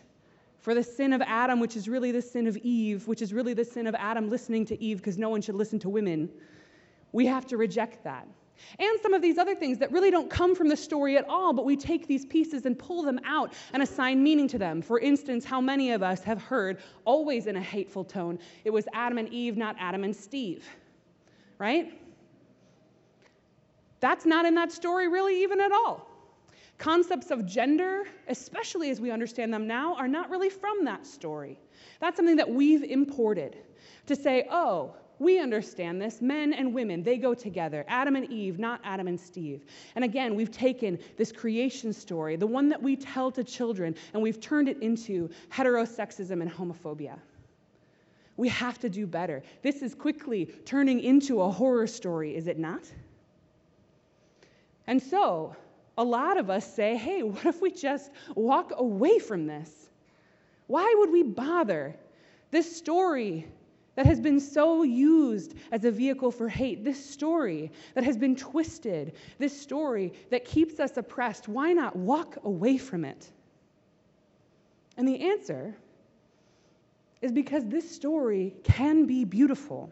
for 0.60 0.74
the 0.74 0.82
sin 0.82 1.12
of 1.12 1.22
Adam, 1.22 1.60
which 1.60 1.76
is 1.76 1.88
really 1.88 2.10
the 2.10 2.22
sin 2.22 2.46
of 2.46 2.56
Eve, 2.56 3.06
which 3.06 3.22
is 3.22 3.32
really 3.32 3.54
the 3.54 3.64
sin 3.64 3.86
of 3.86 3.94
Adam 3.94 4.28
listening 4.28 4.64
to 4.66 4.82
Eve 4.82 4.98
because 4.98 5.16
no 5.16 5.28
one 5.28 5.40
should 5.40 5.54
listen 5.54 5.78
to 5.78 5.88
women. 5.88 6.28
We 7.12 7.26
have 7.26 7.46
to 7.46 7.56
reject 7.56 8.02
that. 8.04 8.26
And 8.78 9.00
some 9.00 9.14
of 9.14 9.22
these 9.22 9.38
other 9.38 9.54
things 9.54 9.78
that 9.78 9.92
really 9.92 10.10
don't 10.10 10.30
come 10.30 10.54
from 10.54 10.68
the 10.68 10.76
story 10.76 11.16
at 11.16 11.28
all, 11.28 11.52
but 11.52 11.64
we 11.64 11.76
take 11.76 12.06
these 12.06 12.24
pieces 12.24 12.66
and 12.66 12.78
pull 12.78 13.02
them 13.02 13.20
out 13.24 13.52
and 13.72 13.82
assign 13.82 14.22
meaning 14.22 14.48
to 14.48 14.58
them. 14.58 14.82
For 14.82 14.98
instance, 14.98 15.44
how 15.44 15.60
many 15.60 15.92
of 15.92 16.02
us 16.02 16.22
have 16.24 16.42
heard, 16.42 16.78
always 17.04 17.46
in 17.46 17.56
a 17.56 17.60
hateful 17.60 18.04
tone, 18.04 18.38
it 18.64 18.70
was 18.70 18.86
Adam 18.92 19.18
and 19.18 19.28
Eve, 19.28 19.56
not 19.56 19.76
Adam 19.78 20.04
and 20.04 20.16
Steve, 20.16 20.66
right? 21.58 21.92
That's 24.00 24.26
not 24.26 24.46
in 24.46 24.54
that 24.54 24.72
story 24.72 25.08
really 25.08 25.42
even 25.42 25.60
at 25.60 25.72
all. 25.72 26.08
Concepts 26.78 27.30
of 27.30 27.46
gender, 27.46 28.04
especially 28.28 28.90
as 28.90 29.00
we 29.00 29.10
understand 29.10 29.52
them 29.52 29.66
now, 29.66 29.94
are 29.94 30.08
not 30.08 30.30
really 30.30 30.50
from 30.50 30.84
that 30.84 31.06
story. 31.06 31.58
That's 32.00 32.16
something 32.16 32.36
that 32.36 32.48
we've 32.48 32.82
imported 32.82 33.56
to 34.06 34.14
say, 34.14 34.46
oh, 34.50 34.94
we 35.18 35.38
understand 35.40 36.00
this. 36.00 36.20
Men 36.20 36.52
and 36.52 36.74
women, 36.74 37.02
they 37.02 37.16
go 37.16 37.32
together. 37.32 37.84
Adam 37.88 38.16
and 38.16 38.30
Eve, 38.30 38.58
not 38.58 38.80
Adam 38.84 39.08
and 39.08 39.18
Steve. 39.18 39.64
And 39.94 40.04
again, 40.04 40.34
we've 40.34 40.50
taken 40.50 40.98
this 41.16 41.32
creation 41.32 41.92
story, 41.92 42.36
the 42.36 42.46
one 42.46 42.68
that 42.68 42.82
we 42.82 42.96
tell 42.96 43.30
to 43.32 43.42
children, 43.42 43.94
and 44.12 44.22
we've 44.22 44.40
turned 44.40 44.68
it 44.68 44.78
into 44.82 45.30
heterosexism 45.50 46.42
and 46.42 46.52
homophobia. 46.52 47.18
We 48.36 48.50
have 48.50 48.78
to 48.80 48.90
do 48.90 49.06
better. 49.06 49.42
This 49.62 49.80
is 49.80 49.94
quickly 49.94 50.46
turning 50.66 51.00
into 51.00 51.40
a 51.40 51.50
horror 51.50 51.86
story, 51.86 52.36
is 52.36 52.46
it 52.46 52.58
not? 52.58 52.84
And 54.86 55.02
so, 55.02 55.56
a 55.98 56.04
lot 56.04 56.36
of 56.36 56.50
us 56.50 56.74
say, 56.74 56.96
hey, 56.96 57.22
what 57.22 57.46
if 57.46 57.60
we 57.60 57.70
just 57.70 58.10
walk 58.34 58.72
away 58.76 59.18
from 59.18 59.46
this? 59.46 59.90
Why 60.66 60.94
would 60.98 61.10
we 61.10 61.22
bother? 61.22 61.96
This 62.50 62.76
story 62.76 63.46
that 63.96 64.06
has 64.06 64.20
been 64.20 64.40
so 64.40 64.82
used 64.82 65.54
as 65.72 65.84
a 65.84 65.90
vehicle 65.90 66.30
for 66.30 66.48
hate, 66.48 66.84
this 66.84 67.02
story 67.02 67.72
that 67.94 68.04
has 68.04 68.16
been 68.16 68.36
twisted, 68.36 69.14
this 69.38 69.58
story 69.58 70.12
that 70.30 70.44
keeps 70.44 70.78
us 70.80 70.96
oppressed, 70.96 71.48
why 71.48 71.72
not 71.72 71.96
walk 71.96 72.36
away 72.44 72.76
from 72.76 73.04
it? 73.04 73.30
And 74.98 75.08
the 75.08 75.30
answer 75.30 75.74
is 77.22 77.32
because 77.32 77.64
this 77.64 77.90
story 77.90 78.54
can 78.62 79.06
be 79.06 79.24
beautiful. 79.24 79.90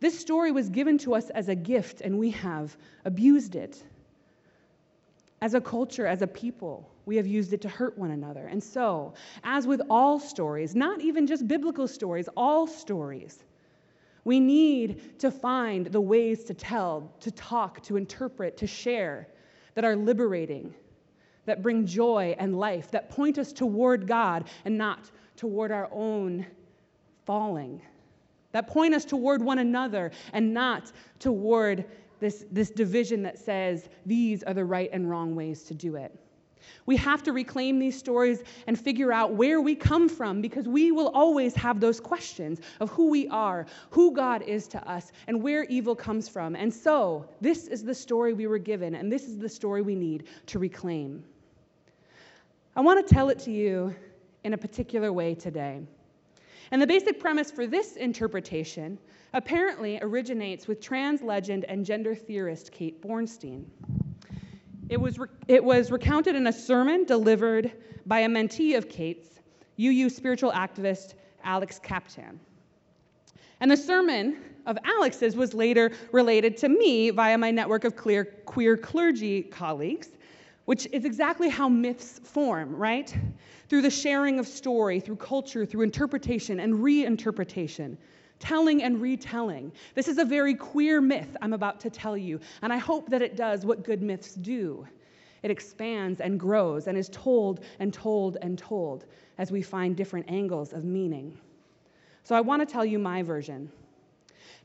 This 0.00 0.18
story 0.18 0.52
was 0.52 0.68
given 0.68 0.98
to 0.98 1.14
us 1.14 1.30
as 1.30 1.48
a 1.48 1.54
gift, 1.54 2.02
and 2.02 2.18
we 2.18 2.30
have 2.30 2.76
abused 3.04 3.56
it. 3.56 3.82
As 5.40 5.54
a 5.54 5.60
culture, 5.60 6.06
as 6.06 6.22
a 6.22 6.26
people, 6.26 6.90
we 7.06 7.16
have 7.16 7.26
used 7.26 7.52
it 7.52 7.60
to 7.62 7.68
hurt 7.68 7.96
one 7.96 8.10
another. 8.10 8.46
And 8.46 8.62
so, 8.62 9.14
as 9.44 9.66
with 9.66 9.80
all 9.88 10.18
stories, 10.18 10.74
not 10.74 11.00
even 11.00 11.26
just 11.26 11.46
biblical 11.46 11.86
stories, 11.86 12.28
all 12.36 12.66
stories, 12.66 13.44
we 14.24 14.40
need 14.40 15.18
to 15.20 15.30
find 15.30 15.86
the 15.86 16.00
ways 16.00 16.44
to 16.44 16.54
tell, 16.54 17.10
to 17.20 17.30
talk, 17.30 17.82
to 17.84 17.96
interpret, 17.96 18.56
to 18.58 18.66
share 18.66 19.28
that 19.74 19.84
are 19.84 19.96
liberating, 19.96 20.74
that 21.46 21.62
bring 21.62 21.86
joy 21.86 22.36
and 22.38 22.58
life, 22.58 22.90
that 22.90 23.08
point 23.08 23.38
us 23.38 23.52
toward 23.52 24.06
God 24.06 24.44
and 24.64 24.76
not 24.76 25.10
toward 25.36 25.70
our 25.70 25.88
own 25.92 26.44
falling, 27.24 27.80
that 28.52 28.66
point 28.66 28.92
us 28.92 29.04
toward 29.04 29.40
one 29.40 29.60
another 29.60 30.10
and 30.32 30.52
not 30.52 30.92
toward 31.20 31.84
this, 32.20 32.44
this 32.50 32.70
division 32.70 33.22
that 33.22 33.38
says 33.38 33.88
these 34.06 34.42
are 34.42 34.54
the 34.54 34.64
right 34.64 34.90
and 34.92 35.08
wrong 35.08 35.34
ways 35.34 35.62
to 35.64 35.74
do 35.74 35.96
it. 35.96 36.14
We 36.86 36.96
have 36.96 37.22
to 37.24 37.32
reclaim 37.32 37.78
these 37.78 37.98
stories 37.98 38.42
and 38.66 38.78
figure 38.78 39.12
out 39.12 39.34
where 39.34 39.60
we 39.60 39.74
come 39.74 40.08
from 40.08 40.40
because 40.40 40.66
we 40.66 40.92
will 40.92 41.08
always 41.08 41.54
have 41.54 41.80
those 41.80 42.00
questions 42.00 42.60
of 42.80 42.90
who 42.90 43.08
we 43.08 43.28
are, 43.28 43.66
who 43.90 44.12
God 44.12 44.42
is 44.42 44.66
to 44.68 44.90
us, 44.90 45.12
and 45.26 45.42
where 45.42 45.64
evil 45.64 45.94
comes 45.94 46.28
from. 46.28 46.56
And 46.56 46.72
so, 46.72 47.28
this 47.40 47.66
is 47.66 47.84
the 47.84 47.94
story 47.94 48.32
we 48.32 48.46
were 48.46 48.58
given, 48.58 48.94
and 48.94 49.10
this 49.12 49.28
is 49.28 49.38
the 49.38 49.48
story 49.48 49.82
we 49.82 49.94
need 49.94 50.24
to 50.46 50.58
reclaim. 50.58 51.24
I 52.76 52.80
want 52.80 53.06
to 53.06 53.14
tell 53.14 53.28
it 53.28 53.38
to 53.40 53.50
you 53.50 53.94
in 54.44 54.54
a 54.54 54.58
particular 54.58 55.12
way 55.12 55.34
today. 55.34 55.82
And 56.70 56.82
the 56.82 56.86
basic 56.86 57.18
premise 57.18 57.50
for 57.50 57.66
this 57.66 57.96
interpretation 57.96 58.98
apparently 59.32 59.98
originates 60.02 60.66
with 60.66 60.80
trans 60.80 61.22
legend 61.22 61.64
and 61.64 61.84
gender 61.84 62.14
theorist 62.14 62.72
Kate 62.72 63.00
Bornstein. 63.02 63.64
It 64.88 65.00
was, 65.00 65.18
re- 65.18 65.28
it 65.48 65.62
was 65.62 65.90
recounted 65.90 66.34
in 66.34 66.46
a 66.46 66.52
sermon 66.52 67.04
delivered 67.04 67.72
by 68.06 68.20
a 68.20 68.28
mentee 68.28 68.76
of 68.76 68.88
Kate's, 68.88 69.40
UU 69.78 70.08
spiritual 70.08 70.52
activist 70.52 71.14
Alex 71.44 71.78
Kapitan. 71.82 72.38
And 73.60 73.70
the 73.70 73.76
sermon 73.76 74.38
of 74.66 74.78
Alex's 74.84 75.36
was 75.36 75.54
later 75.54 75.90
related 76.12 76.56
to 76.58 76.68
me 76.68 77.10
via 77.10 77.36
my 77.36 77.50
network 77.50 77.84
of 77.84 77.96
clear, 77.96 78.24
queer 78.44 78.76
clergy 78.76 79.42
colleagues, 79.42 80.10
which 80.68 80.86
is 80.92 81.06
exactly 81.06 81.48
how 81.48 81.66
myths 81.66 82.20
form, 82.22 82.76
right? 82.76 83.16
Through 83.70 83.80
the 83.80 83.90
sharing 83.90 84.38
of 84.38 84.46
story, 84.46 85.00
through 85.00 85.16
culture, 85.16 85.64
through 85.64 85.80
interpretation 85.80 86.60
and 86.60 86.74
reinterpretation 86.74 87.96
telling 88.38 88.82
and 88.82 89.00
retelling. 89.00 89.72
This 89.94 90.08
is 90.08 90.18
a 90.18 90.26
very 90.26 90.54
queer 90.54 91.00
myth 91.00 91.34
I'm 91.40 91.54
about 91.54 91.80
to 91.80 91.90
tell 91.90 92.18
you, 92.18 92.38
and 92.60 92.70
I 92.70 92.76
hope 92.76 93.08
that 93.08 93.22
it 93.22 93.34
does 93.34 93.64
what 93.64 93.82
good 93.82 94.02
myths 94.02 94.34
do. 94.34 94.86
It 95.42 95.50
expands 95.50 96.20
and 96.20 96.38
grows 96.38 96.86
and 96.86 96.98
is 96.98 97.08
told 97.08 97.64
and 97.78 97.90
told 97.90 98.36
and 98.42 98.58
told 98.58 99.06
as 99.38 99.50
we 99.50 99.62
find 99.62 99.96
different 99.96 100.30
angles 100.30 100.74
of 100.74 100.84
meaning. 100.84 101.38
So 102.24 102.34
I 102.34 102.42
want 102.42 102.60
to 102.60 102.70
tell 102.70 102.84
you 102.84 102.98
my 102.98 103.22
version. 103.22 103.72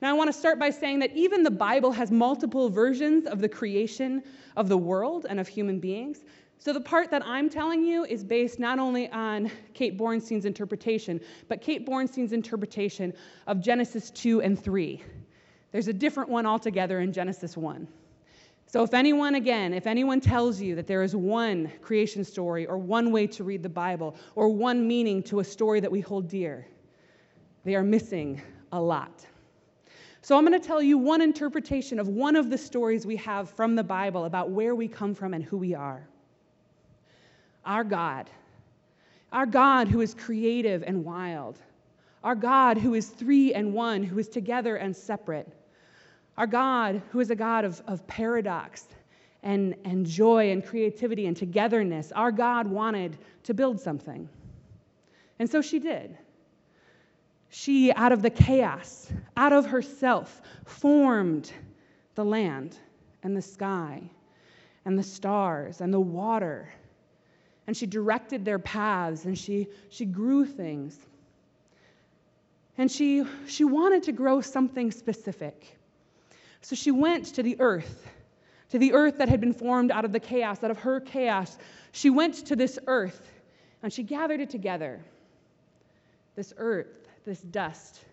Now, 0.04 0.10
I 0.10 0.14
want 0.18 0.28
to 0.28 0.38
start 0.38 0.60
by 0.60 0.70
saying 0.70 1.00
that 1.00 1.16
even 1.16 1.44
the 1.44 1.50
Bible 1.50 1.90
has 1.94 2.12
multiple 2.12 2.70
versions 2.70 3.26
of 3.26 3.40
the 3.40 3.48
creation 3.48 4.22
of 4.58 4.68
the 4.68 4.78
world 4.78 5.26
and 5.30 5.40
of 5.40 5.48
human 5.48 5.80
beings. 5.80 6.26
So, 6.58 6.74
the 6.74 6.82
part 6.82 7.10
that 7.12 7.26
I'm 7.26 7.50
telling 7.50 7.86
you 7.86 8.04
is 8.04 8.22
based 8.22 8.60
not 8.60 8.80
only 8.80 9.10
on 9.12 9.50
Kate 9.74 9.98
Bornstein's 9.98 10.44
interpretation, 10.44 11.22
but 11.48 11.62
Kate 11.62 11.88
Bornstein's 11.88 12.34
interpretation 12.34 13.14
of 13.48 13.62
Genesis 13.62 14.10
2 14.10 14.42
and 14.42 14.62
3. 14.62 15.02
There's 15.72 15.88
a 15.88 15.94
different 15.94 16.30
one 16.30 16.46
altogether 16.46 17.00
in 17.00 17.14
Genesis 17.14 17.56
1. 17.56 17.88
So, 18.66 18.84
if 18.84 18.94
anyone, 18.94 19.36
again, 19.36 19.74
if 19.74 19.88
anyone 19.88 20.20
tells 20.20 20.60
you 20.60 20.76
that 20.76 20.86
there 20.86 21.04
is 21.04 21.16
one 21.16 21.72
creation 21.82 22.26
story 22.26 22.66
or 22.66 22.78
one 22.78 23.14
way 23.14 23.26
to 23.28 23.46
read 23.46 23.64
the 23.64 23.70
Bible 23.70 24.18
or 24.36 24.50
one 24.50 24.86
meaning 24.86 25.24
to 25.24 25.40
a 25.40 25.46
story 25.46 25.80
that 25.80 25.90
we 25.90 26.02
hold 26.02 26.28
dear, 26.28 26.68
they 27.64 27.74
are 27.74 27.84
missing 27.84 28.42
a 28.74 28.82
lot. 28.82 29.26
So, 30.24 30.38
I'm 30.38 30.46
going 30.46 30.58
to 30.58 30.66
tell 30.66 30.82
you 30.82 30.98
one 30.98 31.20
interpretation 31.20 32.00
of 32.00 32.08
one 32.08 32.38
of 32.38 32.50
the 32.50 32.58
stories 32.58 33.06
we 33.06 33.18
have 33.18 33.50
from 33.50 33.76
the 33.76 33.84
Bible 33.84 34.24
about 34.24 34.52
where 34.52 34.74
we 34.74 34.88
come 34.88 35.14
from 35.14 35.34
and 35.34 35.44
who 35.44 35.58
we 35.58 35.76
are 35.76 36.08
our 37.66 37.84
God, 37.84 38.30
our 39.34 39.46
God 39.46 39.90
who 39.90 40.00
is 40.00 40.14
creative 40.14 40.82
and 40.84 41.04
wild, 41.04 41.60
our 42.24 42.36
God 42.36 42.78
who 42.78 42.94
is 42.94 43.08
three 43.08 43.54
and 43.54 43.74
one, 43.74 44.02
who 44.02 44.18
is 44.18 44.30
together 44.30 44.78
and 44.78 44.96
separate, 44.96 45.48
our 46.38 46.48
God 46.48 47.02
who 47.12 47.20
is 47.20 47.30
a 47.30 47.36
God 47.36 47.66
of, 47.66 47.82
of 47.88 48.06
paradox 48.08 48.86
and, 49.44 49.76
and 49.84 50.06
joy 50.06 50.52
and 50.52 50.66
creativity 50.66 51.26
and 51.26 51.36
togetherness. 51.36 52.14
Our 52.14 52.32
God 52.32 52.68
wanted 52.68 53.18
to 53.44 53.54
build 53.54 53.78
something. 53.78 54.30
And 55.40 55.50
so 55.50 55.62
she 55.62 55.80
did. 55.80 56.18
She, 57.56 57.94
out 57.94 58.12
of 58.12 58.22
the 58.22 58.30
chaos, 58.30 59.10
out 59.38 59.54
of 59.54 59.68
herself, 59.68 60.42
formed 60.66 61.52
the 62.16 62.26
land 62.26 62.78
and 63.22 63.38
the 63.38 63.42
sky 63.42 64.02
and 64.86 64.98
the 64.98 65.04
stars 65.04 65.80
and 65.80 65.94
the 65.94 66.00
water 66.00 66.70
and 67.68 67.76
she 67.76 67.86
directed 67.86 68.44
their 68.44 68.60
paths 68.60 69.26
and 69.26 69.38
she, 69.38 69.68
she 69.90 70.06
grew 70.06 70.46
things. 70.46 70.98
And 72.78 72.92
she, 72.92 73.24
she 73.48 73.64
wanted 73.64 74.04
to 74.04 74.12
grow 74.12 74.42
something 74.42 74.92
specific. 74.92 75.78
So 76.62 76.76
she 76.76 76.92
went 76.92 77.28
to 77.36 77.44
the 77.44 77.56
earth, 77.60 78.08
to 78.70 78.80
the 78.80 78.94
earth 78.94 79.20
that 79.20 79.30
had 79.30 79.40
been 79.40 79.54
formed 79.54 79.92
out 79.92 80.06
of 80.06 80.12
the 80.12 80.20
chaos, 80.20 80.64
out 80.64 80.72
of 80.72 80.80
her 80.80 81.00
chaos. 81.00 81.58
She 81.92 82.10
went 82.10 82.48
to 82.48 82.56
this 82.56 82.80
earth 82.88 83.32
and 83.82 83.94
she 83.94 84.04
gathered 84.04 84.42
it 84.42 84.50
together. 84.50 85.00
This 86.36 86.54
earth, 86.58 87.03
this 87.24 87.42
dust. 87.42 88.06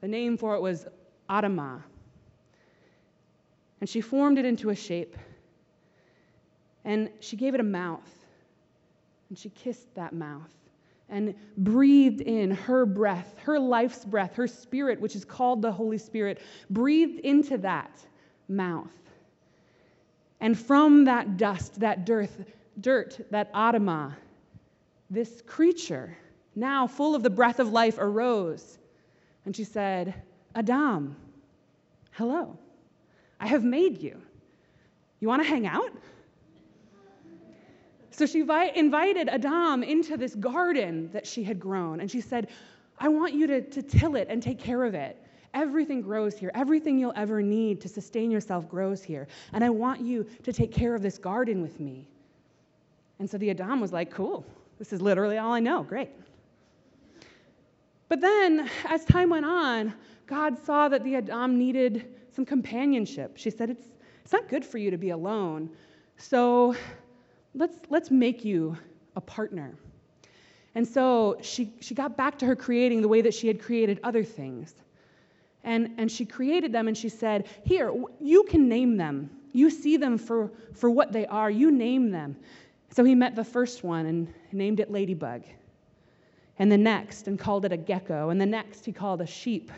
The 0.00 0.08
name 0.08 0.36
for 0.36 0.54
it 0.54 0.62
was 0.62 0.86
Adamah. 1.28 1.82
And 3.80 3.88
she 3.88 4.00
formed 4.00 4.38
it 4.38 4.44
into 4.44 4.70
a 4.70 4.74
shape. 4.74 5.16
And 6.84 7.10
she 7.20 7.36
gave 7.36 7.54
it 7.54 7.60
a 7.60 7.64
mouth 7.64 8.20
and 9.30 9.38
she 9.38 9.48
kissed 9.50 9.94
that 9.94 10.12
mouth 10.12 10.50
and 11.08 11.34
breathed 11.56 12.20
in 12.20 12.50
her 12.50 12.86
breath, 12.86 13.34
her 13.42 13.58
life's 13.58 14.04
breath, 14.04 14.34
her 14.34 14.46
spirit, 14.46 15.00
which 15.00 15.16
is 15.16 15.24
called 15.24 15.62
the 15.62 15.72
Holy 15.72 15.98
Spirit, 15.98 16.40
breathed 16.70 17.18
into 17.20 17.58
that 17.58 17.90
mouth. 18.48 18.90
And 20.40 20.58
from 20.58 21.04
that 21.04 21.36
dust, 21.36 21.80
that 21.80 22.06
dirt, 22.06 22.30
dirt, 22.80 23.26
that 23.30 23.52
Adamah, 23.54 24.14
this 25.10 25.42
creature, 25.46 26.16
now 26.54 26.86
full 26.86 27.14
of 27.14 27.22
the 27.22 27.30
breath 27.30 27.60
of 27.60 27.72
life, 27.72 27.96
arose. 27.98 28.78
And 29.44 29.54
she 29.54 29.64
said, 29.64 30.14
Adam, 30.54 31.16
hello, 32.12 32.58
I 33.38 33.46
have 33.46 33.64
made 33.64 34.02
you. 34.02 34.20
You 35.20 35.28
want 35.28 35.42
to 35.42 35.48
hang 35.48 35.66
out? 35.66 35.92
So 38.10 38.26
she 38.26 38.40
invited 38.40 39.28
Adam 39.28 39.82
into 39.82 40.16
this 40.16 40.34
garden 40.34 41.10
that 41.12 41.26
she 41.26 41.42
had 41.42 41.58
grown, 41.58 42.00
and 42.00 42.10
she 42.10 42.20
said, 42.20 42.48
I 42.98 43.08
want 43.08 43.32
you 43.32 43.46
to, 43.46 43.62
to 43.62 43.82
till 43.82 44.14
it 44.16 44.28
and 44.28 44.42
take 44.42 44.58
care 44.58 44.84
of 44.84 44.94
it. 44.94 45.16
Everything 45.54 46.02
grows 46.02 46.38
here. 46.38 46.52
Everything 46.54 46.98
you'll 46.98 47.14
ever 47.16 47.42
need 47.42 47.80
to 47.80 47.88
sustain 47.88 48.30
yourself 48.30 48.68
grows 48.68 49.02
here. 49.02 49.26
And 49.52 49.64
I 49.64 49.70
want 49.70 50.00
you 50.00 50.26
to 50.42 50.52
take 50.52 50.70
care 50.70 50.94
of 50.94 51.02
this 51.02 51.18
garden 51.18 51.62
with 51.62 51.80
me. 51.80 52.06
And 53.18 53.28
so 53.28 53.36
the 53.36 53.50
Adam 53.50 53.80
was 53.80 53.92
like, 53.92 54.10
Cool, 54.10 54.44
this 54.78 54.92
is 54.92 55.00
literally 55.00 55.38
all 55.38 55.52
I 55.52 55.60
know. 55.60 55.82
Great. 55.82 56.10
But 58.10 58.20
then, 58.20 58.68
as 58.86 59.04
time 59.04 59.30
went 59.30 59.46
on, 59.46 59.94
God 60.26 60.58
saw 60.66 60.88
that 60.88 61.04
the 61.04 61.14
Adam 61.14 61.56
needed 61.56 62.12
some 62.34 62.44
companionship. 62.44 63.36
She 63.36 63.50
said, 63.50 63.70
It's, 63.70 63.86
it's 64.24 64.32
not 64.32 64.48
good 64.48 64.64
for 64.64 64.78
you 64.78 64.90
to 64.90 64.98
be 64.98 65.10
alone. 65.10 65.70
So 66.16 66.74
let's, 67.54 67.78
let's 67.88 68.10
make 68.10 68.44
you 68.44 68.76
a 69.14 69.20
partner. 69.20 69.76
And 70.74 70.86
so 70.86 71.38
she, 71.40 71.72
she 71.80 71.94
got 71.94 72.16
back 72.16 72.36
to 72.40 72.46
her 72.46 72.56
creating 72.56 73.00
the 73.00 73.06
way 73.06 73.20
that 73.20 73.32
she 73.32 73.46
had 73.46 73.62
created 73.62 74.00
other 74.02 74.24
things. 74.24 74.74
And, 75.62 75.94
and 75.96 76.10
she 76.10 76.24
created 76.24 76.72
them 76.72 76.88
and 76.88 76.98
she 76.98 77.08
said, 77.08 77.46
Here, 77.64 77.94
you 78.18 78.42
can 78.42 78.68
name 78.68 78.96
them. 78.96 79.30
You 79.52 79.70
see 79.70 79.96
them 79.96 80.18
for, 80.18 80.50
for 80.74 80.90
what 80.90 81.12
they 81.12 81.26
are. 81.26 81.48
You 81.48 81.70
name 81.70 82.10
them. 82.10 82.36
So 82.90 83.04
he 83.04 83.14
met 83.14 83.36
the 83.36 83.44
first 83.44 83.84
one 83.84 84.06
and 84.06 84.34
named 84.50 84.80
it 84.80 84.90
Ladybug. 84.90 85.44
And 86.58 86.70
the 86.70 86.78
next, 86.78 87.26
and 87.26 87.38
called 87.38 87.64
it 87.64 87.72
a 87.72 87.76
gecko. 87.76 88.30
And 88.30 88.40
the 88.40 88.46
next, 88.46 88.84
he 88.84 88.92
called 88.92 89.20
a 89.20 89.26
sheep. 89.26 89.70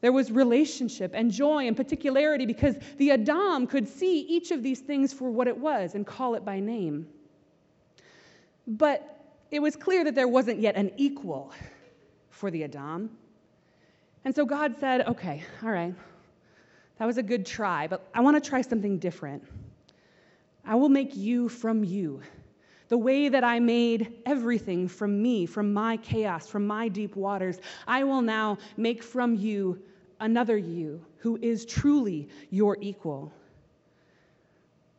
There 0.00 0.12
was 0.12 0.30
relationship 0.30 1.12
and 1.14 1.30
joy 1.30 1.66
and 1.66 1.76
particularity 1.76 2.46
because 2.46 2.76
the 2.98 3.10
Adam 3.10 3.66
could 3.66 3.88
see 3.88 4.20
each 4.20 4.50
of 4.50 4.62
these 4.62 4.80
things 4.80 5.12
for 5.12 5.30
what 5.30 5.48
it 5.48 5.58
was 5.58 5.94
and 5.94 6.06
call 6.06 6.34
it 6.34 6.44
by 6.44 6.60
name. 6.60 7.08
But 8.66 9.18
it 9.50 9.60
was 9.60 9.74
clear 9.74 10.04
that 10.04 10.14
there 10.14 10.28
wasn't 10.28 10.60
yet 10.60 10.76
an 10.76 10.92
equal 10.98 11.52
for 12.30 12.50
the 12.50 12.64
Adam. 12.64 13.10
And 14.24 14.34
so 14.34 14.44
God 14.44 14.78
said, 14.78 15.08
okay, 15.08 15.42
all 15.62 15.70
right, 15.70 15.94
that 16.98 17.06
was 17.06 17.18
a 17.18 17.22
good 17.22 17.46
try, 17.46 17.86
but 17.86 18.06
I 18.14 18.20
want 18.20 18.42
to 18.42 18.48
try 18.48 18.60
something 18.60 18.98
different. 18.98 19.42
I 20.64 20.74
will 20.74 20.88
make 20.88 21.16
you 21.16 21.48
from 21.48 21.82
you. 21.82 22.22
The 22.88 22.98
way 22.98 23.28
that 23.28 23.44
I 23.44 23.60
made 23.60 24.14
everything 24.24 24.88
from 24.88 25.22
me, 25.22 25.44
from 25.44 25.72
my 25.72 25.98
chaos, 25.98 26.48
from 26.48 26.66
my 26.66 26.88
deep 26.88 27.16
waters, 27.16 27.60
I 27.86 28.04
will 28.04 28.22
now 28.22 28.58
make 28.76 29.02
from 29.02 29.34
you 29.34 29.82
another 30.20 30.56
you 30.56 31.04
who 31.18 31.38
is 31.42 31.66
truly 31.66 32.28
your 32.50 32.78
equal. 32.80 33.32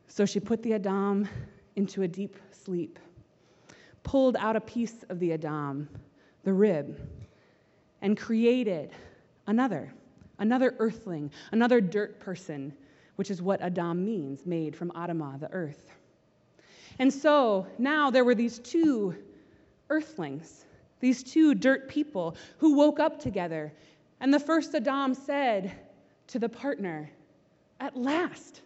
So 0.08 0.26
she 0.26 0.40
put 0.40 0.62
the 0.62 0.74
Adam 0.74 1.28
into 1.76 2.04
a 2.04 2.08
deep 2.08 2.38
sleep, 2.52 3.00
pulled 4.04 4.36
out 4.38 4.56
a 4.56 4.62
piece 4.62 5.04
of 5.10 5.20
the 5.20 5.34
Adam, 5.34 5.90
the 6.44 6.54
rib, 6.54 7.00
and 8.02 8.18
created 8.18 8.92
another, 9.48 9.92
another 10.38 10.76
earthling, 10.80 11.32
another 11.52 11.82
dirt 11.82 12.20
person, 12.20 12.74
which 13.16 13.32
is 13.32 13.42
what 13.42 13.62
Adam 13.62 14.06
means, 14.06 14.46
made 14.46 14.76
from 14.76 14.92
Adamah, 14.92 15.40
the 15.40 15.52
earth. 15.52 15.92
And 17.00 17.14
so 17.14 17.66
now 17.78 18.12
there 18.12 18.26
were 18.26 18.36
these 18.36 18.60
two 18.60 19.16
earthlings, 19.90 20.66
these 21.00 21.24
two 21.24 21.56
dirt 21.56 21.88
people 21.88 22.36
who 22.58 22.76
woke 22.76 23.00
up 23.00 23.20
together. 23.20 23.74
And 24.20 24.34
the 24.34 24.40
first 24.40 24.76
Adam 24.76 25.14
said 25.14 25.72
to 26.28 26.40
the 26.40 26.50
partner, 26.50 27.10
At 27.80 27.96
last, 27.96 28.62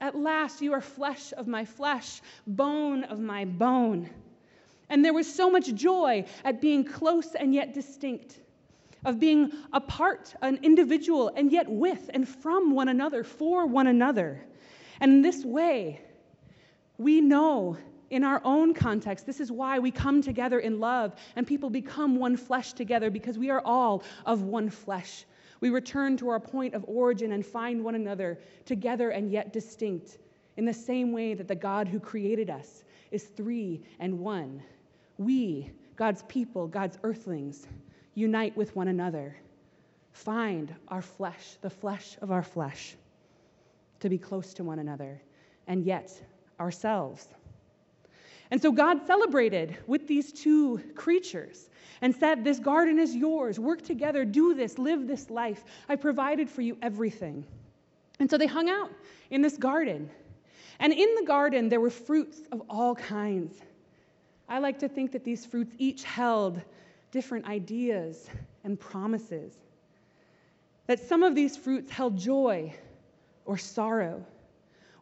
at 0.00 0.16
last 0.16 0.62
you 0.62 0.72
are 0.72 0.80
flesh 0.80 1.32
of 1.36 1.48
my 1.48 1.64
flesh, 1.64 2.20
bone 2.46 3.02
of 3.04 3.18
my 3.18 3.44
bone. 3.44 4.08
And 4.88 5.04
there 5.04 5.12
was 5.12 5.32
so 5.32 5.50
much 5.50 5.74
joy 5.74 6.26
at 6.44 6.60
being 6.60 6.84
close 6.84 7.34
and 7.34 7.52
yet 7.52 7.74
distinct 7.74 8.38
of 9.04 9.18
being 9.18 9.52
apart, 9.72 10.34
an 10.42 10.60
individual, 10.62 11.32
and 11.34 11.50
yet 11.50 11.68
with 11.68 12.08
and 12.14 12.28
from 12.28 12.72
one 12.72 12.88
another, 12.88 13.24
for 13.24 13.66
one 13.66 13.88
another. 13.88 14.44
And 15.00 15.12
in 15.12 15.22
this 15.22 15.44
way, 15.44 16.00
we 16.98 17.20
know 17.20 17.76
in 18.10 18.22
our 18.22 18.40
own 18.44 18.72
context, 18.72 19.26
this 19.26 19.40
is 19.40 19.50
why 19.50 19.78
we 19.78 19.90
come 19.90 20.22
together 20.22 20.60
in 20.60 20.78
love 20.78 21.14
and 21.34 21.46
people 21.46 21.70
become 21.70 22.16
one 22.16 22.36
flesh 22.36 22.72
together 22.72 23.10
because 23.10 23.36
we 23.38 23.50
are 23.50 23.62
all 23.64 24.02
of 24.24 24.42
one 24.42 24.70
flesh. 24.70 25.24
We 25.60 25.70
return 25.70 26.16
to 26.18 26.28
our 26.28 26.40
point 26.40 26.74
of 26.74 26.84
origin 26.86 27.32
and 27.32 27.44
find 27.44 27.82
one 27.82 27.94
another 27.94 28.38
together 28.64 29.10
and 29.10 29.30
yet 29.30 29.52
distinct 29.52 30.18
in 30.56 30.64
the 30.64 30.72
same 30.72 31.12
way 31.12 31.34
that 31.34 31.48
the 31.48 31.54
God 31.54 31.88
who 31.88 31.98
created 31.98 32.50
us 32.50 32.84
is 33.10 33.24
three 33.24 33.82
and 33.98 34.18
one. 34.18 34.62
We, 35.18 35.70
God's 35.96 36.22
people, 36.24 36.66
God's 36.68 36.98
earthlings, 37.02 37.66
unite 38.14 38.56
with 38.56 38.74
one 38.76 38.88
another, 38.88 39.36
find 40.12 40.74
our 40.88 41.02
flesh, 41.02 41.56
the 41.60 41.70
flesh 41.70 42.16
of 42.22 42.30
our 42.30 42.42
flesh, 42.42 42.96
to 44.00 44.08
be 44.08 44.18
close 44.18 44.54
to 44.54 44.64
one 44.64 44.78
another, 44.78 45.20
and 45.66 45.84
yet 45.84 46.20
ourselves. 46.60 47.28
And 48.50 48.60
so 48.60 48.70
God 48.70 49.06
celebrated 49.06 49.76
with 49.86 50.06
these 50.06 50.32
two 50.32 50.80
creatures 50.94 51.68
and 52.00 52.14
said, 52.14 52.44
This 52.44 52.58
garden 52.58 52.98
is 52.98 53.14
yours. 53.14 53.58
Work 53.58 53.82
together, 53.82 54.24
do 54.24 54.54
this, 54.54 54.78
live 54.78 55.06
this 55.06 55.30
life. 55.30 55.64
I 55.88 55.96
provided 55.96 56.48
for 56.48 56.62
you 56.62 56.76
everything. 56.82 57.44
And 58.18 58.30
so 58.30 58.38
they 58.38 58.46
hung 58.46 58.70
out 58.70 58.90
in 59.30 59.42
this 59.42 59.56
garden. 59.56 60.08
And 60.78 60.92
in 60.92 61.14
the 61.16 61.24
garden, 61.26 61.68
there 61.68 61.80
were 61.80 61.90
fruits 61.90 62.38
of 62.52 62.62
all 62.68 62.94
kinds. 62.94 63.58
I 64.48 64.58
like 64.58 64.78
to 64.80 64.88
think 64.88 65.12
that 65.12 65.24
these 65.24 65.44
fruits 65.44 65.74
each 65.78 66.04
held 66.04 66.60
different 67.10 67.46
ideas 67.46 68.28
and 68.62 68.78
promises. 68.78 69.54
That 70.86 71.00
some 71.00 71.22
of 71.22 71.34
these 71.34 71.56
fruits 71.56 71.90
held 71.90 72.16
joy 72.16 72.72
or 73.44 73.58
sorrow, 73.58 74.24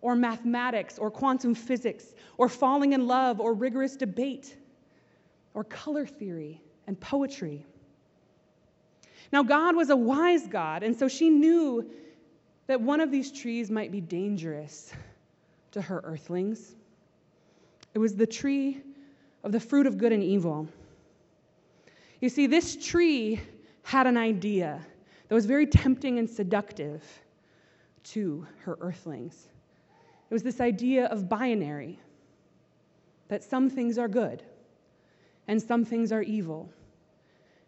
or 0.04 0.14
mathematics, 0.14 0.98
or 0.98 1.10
quantum 1.10 1.54
physics, 1.54 2.12
or 2.36 2.46
falling 2.46 2.92
in 2.92 3.06
love, 3.06 3.40
or 3.40 3.54
rigorous 3.54 3.96
debate, 3.96 4.54
or 5.54 5.64
color 5.64 6.04
theory 6.04 6.60
and 6.86 7.00
poetry. 7.00 7.64
Now, 9.32 9.42
God 9.42 9.74
was 9.74 9.88
a 9.88 9.96
wise 9.96 10.46
God, 10.46 10.82
and 10.82 10.94
so 10.94 11.08
she 11.08 11.30
knew 11.30 11.90
that 12.66 12.78
one 12.78 13.00
of 13.00 13.10
these 13.10 13.32
trees 13.32 13.70
might 13.70 13.90
be 13.90 14.02
dangerous 14.02 14.92
to 15.70 15.80
her 15.80 16.02
earthlings. 16.04 16.76
It 17.94 17.98
was 17.98 18.14
the 18.14 18.26
tree 18.26 18.82
of 19.42 19.52
the 19.52 19.60
fruit 19.60 19.86
of 19.86 19.96
good 19.96 20.12
and 20.12 20.22
evil. 20.22 20.68
You 22.20 22.28
see, 22.28 22.46
this 22.46 22.76
tree 22.76 23.40
had 23.84 24.06
an 24.06 24.18
idea 24.18 24.84
that 25.28 25.34
was 25.34 25.46
very 25.46 25.66
tempting 25.66 26.18
and 26.18 26.28
seductive 26.28 27.02
to 28.02 28.46
her 28.64 28.76
earthlings. 28.82 29.48
It 30.30 30.34
was 30.34 30.42
this 30.42 30.60
idea 30.60 31.06
of 31.06 31.28
binary 31.28 31.98
that 33.28 33.44
some 33.44 33.68
things 33.70 33.98
are 33.98 34.08
good 34.08 34.42
and 35.46 35.60
some 35.60 35.84
things 35.84 36.10
are 36.12 36.22
evil, 36.22 36.72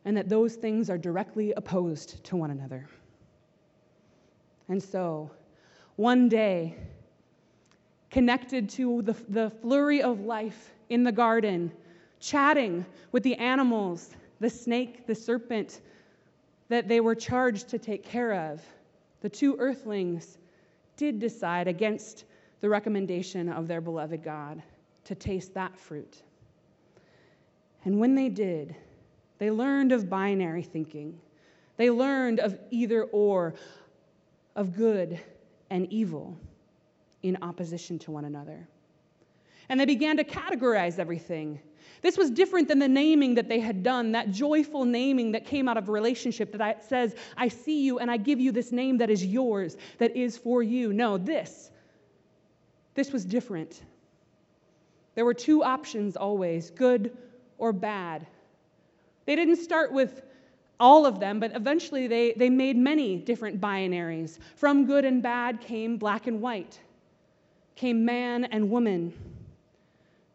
and 0.05 0.17
that 0.17 0.29
those 0.29 0.55
things 0.55 0.89
are 0.89 0.97
directly 0.97 1.53
opposed 1.53 2.25
to 2.25 2.37
one 2.37 2.51
another. 2.51 2.87
And 4.69 4.83
so, 4.83 5.31
one 5.97 6.29
day, 6.29 6.75
connected 8.11 8.69
to 8.71 9.03
the, 9.03 9.13
the 9.29 9.51
flurry 9.51 10.01
of 10.01 10.21
life 10.21 10.73
in 10.89 11.03
the 11.05 11.13
garden, 11.13 11.71
chatting 12.19 12.87
with 13.13 13.23
the 13.23 13.35
animals 13.37 14.11
the 14.41 14.51
snake, 14.51 15.07
the 15.07 15.15
serpent 15.15 15.81
that 16.69 16.89
they 16.89 17.01
were 17.01 17.15
charged 17.15 17.69
to 17.69 17.79
take 17.79 18.05
care 18.05 18.33
of, 18.33 18.63
the 19.21 19.29
two 19.29 19.57
earthlings 19.59 20.39
did 20.97 21.19
decide 21.19 21.69
against 21.69 22.25
the 22.61 22.69
recommendation 22.69 23.49
of 23.49 23.69
their 23.69 23.81
beloved 23.81 24.23
God 24.23 24.63
to 25.05 25.15
taste 25.15 25.55
that 25.55 25.77
fruit. 25.79 26.23
And 27.85 27.99
when 28.01 28.15
they 28.15 28.29
did, 28.29 28.75
they 29.39 29.51
learned 29.51 29.93
of 29.93 30.09
binary 30.09 30.63
thinking. 30.63 31.21
They 31.77 31.91
learned 31.91 32.41
of 32.41 32.59
either 32.71 33.05
or, 33.05 33.55
of 34.55 34.75
good 34.75 35.21
and 35.71 35.91
evil 35.93 36.37
in 37.23 37.39
opposition 37.43 37.99
to 38.01 38.11
one 38.11 38.25
another. 38.25 38.67
And 39.69 39.79
they 39.79 39.85
began 39.85 40.17
to 40.17 40.25
categorize 40.25 40.99
everything. 40.99 41.61
This 42.03 42.17
was 42.17 42.31
different 42.31 42.69
than 42.69 42.79
the 42.79 42.89
naming 42.89 43.35
that 43.35 43.49
they 43.49 43.61
had 43.61 43.83
done, 43.83 44.13
that 44.13 44.31
joyful 44.31 44.85
naming 44.85 45.33
that 45.33 45.45
came 45.45 45.69
out 45.69 45.77
of 45.77 45.89
a 45.89 45.93
relationship 45.93 46.53
that 46.57 46.85
says, 46.85 47.15
I 47.37 47.49
see 47.49 47.83
you 47.83 47.99
and 47.99 48.11
I 48.11 48.17
give 48.17 48.39
you 48.39 48.53
this 48.53 48.73
name 48.73 48.99
that 48.99 49.11
is 49.11 49.25
yours, 49.25 49.77
that 49.99 50.17
is 50.17 50.37
for 50.37 50.63
you. 50.63 50.93
No, 50.93 51.19
this, 51.19 51.71
this 52.97 53.13
was 53.13 53.25
different. 53.25 53.83
There 55.15 55.25
were 55.25 55.35
two 55.35 55.63
options 55.63 56.17
always 56.17 56.71
good 56.71 57.17
or 57.59 57.73
bad. 57.73 58.27
They 59.27 59.37
didn't 59.37 59.57
start 59.57 59.93
with 59.93 60.23
all 60.81 61.07
of 61.07 61.21
them, 61.21 61.39
but 61.39 61.55
eventually 61.55 62.07
they, 62.07 62.33
they 62.33 62.51
made 62.51 62.77
many 62.77 63.17
different 63.19 63.61
binaries. 63.61 64.39
From 64.57 64.87
good 64.87 65.05
and 65.05 65.23
bad 65.23 65.61
came 65.61 65.97
black 65.97 66.27
and 66.27 66.41
white, 66.41 66.79
came 67.77 68.05
man 68.05 68.45
and 68.45 68.71
woman. 68.71 69.13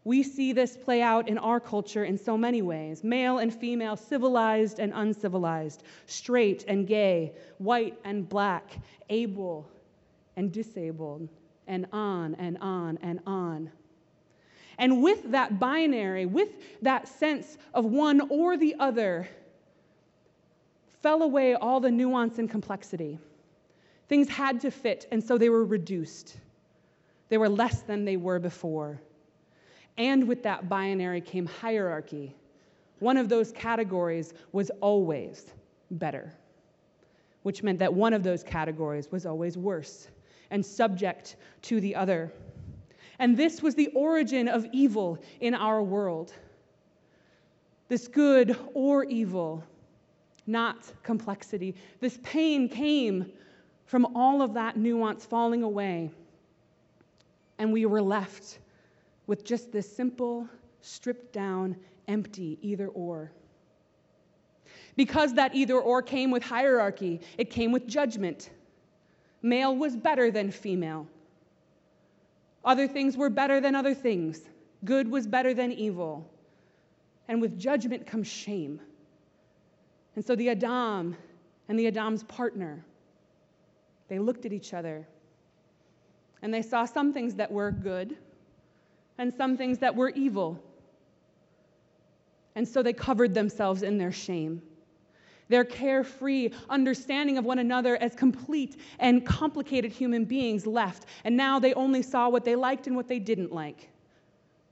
We 0.03 0.23
see 0.23 0.51
this 0.51 0.75
play 0.75 1.01
out 1.01 1.29
in 1.29 1.37
our 1.37 1.59
culture 1.59 2.05
in 2.05 2.17
so 2.17 2.35
many 2.37 2.61
ways 2.61 3.03
male 3.03 3.37
and 3.39 3.53
female, 3.53 3.95
civilized 3.95 4.79
and 4.79 4.91
uncivilized, 4.95 5.83
straight 6.07 6.65
and 6.67 6.87
gay, 6.87 7.33
white 7.59 7.99
and 8.03 8.27
black, 8.27 8.77
able 9.09 9.69
and 10.37 10.51
disabled, 10.51 11.29
and 11.67 11.85
on 11.91 12.35
and 12.35 12.57
on 12.59 12.97
and 13.01 13.19
on. 13.25 13.71
And 14.77 15.03
with 15.03 15.31
that 15.31 15.59
binary, 15.59 16.25
with 16.25 16.49
that 16.81 17.07
sense 17.07 17.57
of 17.73 17.85
one 17.85 18.21
or 18.29 18.57
the 18.57 18.75
other, 18.79 19.27
fell 21.01 21.21
away 21.21 21.55
all 21.55 21.79
the 21.79 21.91
nuance 21.91 22.39
and 22.39 22.49
complexity. 22.49 23.19
Things 24.07 24.27
had 24.27 24.59
to 24.61 24.71
fit, 24.71 25.07
and 25.11 25.23
so 25.23 25.37
they 25.37 25.49
were 25.49 25.65
reduced. 25.65 26.37
They 27.29 27.37
were 27.37 27.49
less 27.49 27.81
than 27.81 28.05
they 28.05 28.17
were 28.17 28.39
before. 28.39 28.99
And 29.97 30.27
with 30.27 30.43
that 30.43 30.67
binary 30.67 31.21
came 31.21 31.45
hierarchy. 31.45 32.35
One 32.99 33.17
of 33.17 33.29
those 33.29 33.51
categories 33.51 34.33
was 34.51 34.69
always 34.81 35.45
better, 35.91 36.33
which 37.43 37.63
meant 37.63 37.79
that 37.79 37.93
one 37.93 38.13
of 38.13 38.23
those 38.23 38.43
categories 38.43 39.11
was 39.11 39.25
always 39.25 39.57
worse 39.57 40.07
and 40.51 40.63
subject 40.63 41.37
to 41.63 41.81
the 41.81 41.95
other. 41.95 42.31
And 43.17 43.35
this 43.35 43.63
was 43.63 43.73
the 43.73 43.87
origin 43.95 44.47
of 44.47 44.67
evil 44.71 45.17
in 45.39 45.55
our 45.55 45.81
world. 45.81 46.33
This 47.87 48.07
good 48.07 48.55
or 48.73 49.03
evil 49.05 49.63
not 50.47 50.91
complexity. 51.03 51.75
This 51.99 52.19
pain 52.23 52.67
came 52.67 53.31
from 53.85 54.15
all 54.15 54.41
of 54.41 54.53
that 54.53 54.77
nuance 54.77 55.25
falling 55.25 55.63
away. 55.63 56.11
And 57.57 57.71
we 57.71 57.85
were 57.85 58.01
left 58.01 58.59
with 59.27 59.45
just 59.45 59.71
this 59.71 59.89
simple, 59.95 60.47
stripped 60.81 61.31
down, 61.31 61.75
empty 62.07 62.57
either 62.61 62.87
or. 62.87 63.31
Because 64.95 65.33
that 65.35 65.55
either 65.55 65.79
or 65.79 66.01
came 66.01 66.31
with 66.31 66.43
hierarchy, 66.43 67.21
it 67.37 67.49
came 67.49 67.71
with 67.71 67.87
judgment. 67.87 68.49
Male 69.41 69.75
was 69.75 69.95
better 69.95 70.31
than 70.31 70.51
female. 70.51 71.07
Other 72.63 72.87
things 72.87 73.17
were 73.17 73.29
better 73.29 73.59
than 73.59 73.75
other 73.75 73.93
things. 73.93 74.41
Good 74.85 75.09
was 75.09 75.25
better 75.25 75.53
than 75.53 75.71
evil. 75.71 76.29
And 77.27 77.41
with 77.41 77.57
judgment 77.59 78.05
comes 78.05 78.27
shame. 78.27 78.79
And 80.15 80.25
so 80.25 80.35
the 80.35 80.49
Adam 80.49 81.15
and 81.67 81.79
the 81.79 81.87
Adam's 81.87 82.23
partner, 82.23 82.83
they 84.09 84.19
looked 84.19 84.45
at 84.45 84.53
each 84.53 84.73
other 84.73 85.07
and 86.41 86.53
they 86.53 86.61
saw 86.61 86.85
some 86.85 87.13
things 87.13 87.35
that 87.35 87.51
were 87.51 87.71
good 87.71 88.17
and 89.17 89.33
some 89.33 89.57
things 89.57 89.79
that 89.79 89.95
were 89.95 90.09
evil. 90.09 90.61
And 92.55 92.67
so 92.67 92.83
they 92.83 92.93
covered 92.93 93.33
themselves 93.33 93.83
in 93.83 93.97
their 93.97 94.11
shame. 94.11 94.61
Their 95.51 95.65
carefree 95.65 96.51
understanding 96.69 97.37
of 97.37 97.45
one 97.45 97.59
another 97.59 97.97
as 97.97 98.15
complete 98.15 98.77
and 98.99 99.25
complicated 99.25 99.91
human 99.91 100.23
beings 100.23 100.65
left. 100.65 101.05
And 101.25 101.35
now 101.35 101.59
they 101.59 101.73
only 101.73 102.01
saw 102.01 102.29
what 102.29 102.45
they 102.45 102.55
liked 102.55 102.87
and 102.87 102.95
what 102.95 103.07
they 103.09 103.19
didn't 103.19 103.51
like, 103.51 103.89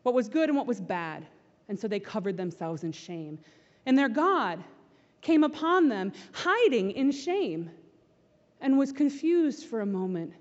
what 0.03 0.15
was 0.15 0.29
good 0.29 0.47
and 0.49 0.57
what 0.57 0.67
was 0.67 0.79
bad. 0.79 1.25
And 1.67 1.77
so 1.77 1.87
they 1.87 1.99
covered 1.99 2.37
themselves 2.37 2.83
in 2.83 2.93
shame. 2.93 3.37
And 3.85 3.97
their 3.97 4.09
God, 4.09 4.63
came 5.21 5.43
upon 5.43 5.89
them, 5.89 6.13
hiding 6.31 6.91
in 6.91 7.11
shame, 7.11 7.69
and 8.61 8.77
was 8.77 8.91
confused 8.91 9.65
for 9.65 9.81
a 9.81 9.85
moment. 9.85 10.33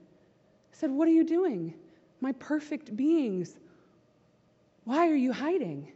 said, 0.70 0.90
What 0.90 1.08
are 1.08 1.12
you 1.12 1.24
doing? 1.24 1.74
My 2.20 2.32
perfect 2.32 2.96
beings. 2.96 3.56
Why 4.84 5.08
are 5.08 5.16
you 5.16 5.32
hiding? 5.32 5.92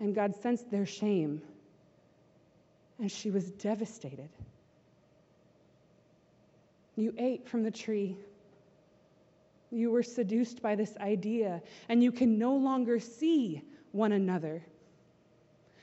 And 0.00 0.14
God 0.14 0.34
sensed 0.34 0.70
their 0.70 0.86
shame, 0.86 1.40
and 2.98 3.10
she 3.10 3.30
was 3.30 3.50
devastated. 3.52 4.28
You 6.96 7.14
ate 7.18 7.46
from 7.46 7.62
the 7.62 7.70
tree. 7.70 8.16
You 9.70 9.90
were 9.90 10.02
seduced 10.02 10.62
by 10.62 10.74
this 10.74 10.96
idea, 10.98 11.62
and 11.88 12.02
you 12.02 12.10
can 12.10 12.38
no 12.38 12.54
longer 12.56 12.98
see 12.98 13.62
one 13.92 14.12
another. 14.12 14.62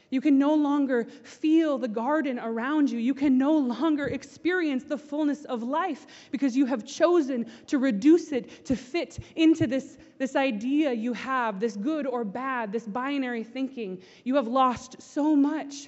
You 0.09 0.21
can 0.21 0.37
no 0.37 0.53
longer 0.53 1.05
feel 1.23 1.79
the 1.79 1.87
garden 1.87 2.37
around 2.37 2.89
you. 2.91 2.99
You 2.99 3.15
can 3.15 3.37
no 3.39 3.57
longer 3.57 4.05
experience 4.05 4.83
the 4.83 4.97
fullness 4.97 5.43
of 5.45 5.63
life 5.63 6.05
because 6.29 6.55
you 6.55 6.67
have 6.67 6.85
chosen 6.85 7.47
to 7.67 7.79
reduce 7.79 8.31
it 8.31 8.65
to 8.65 8.75
fit 8.75 9.17
into 9.35 9.65
this, 9.65 9.97
this 10.19 10.35
idea 10.35 10.93
you 10.93 11.13
have, 11.13 11.59
this 11.59 11.75
good 11.75 12.05
or 12.05 12.23
bad, 12.23 12.71
this 12.71 12.85
binary 12.85 13.43
thinking. 13.43 14.03
You 14.23 14.35
have 14.35 14.47
lost 14.47 15.01
so 15.01 15.35
much. 15.35 15.87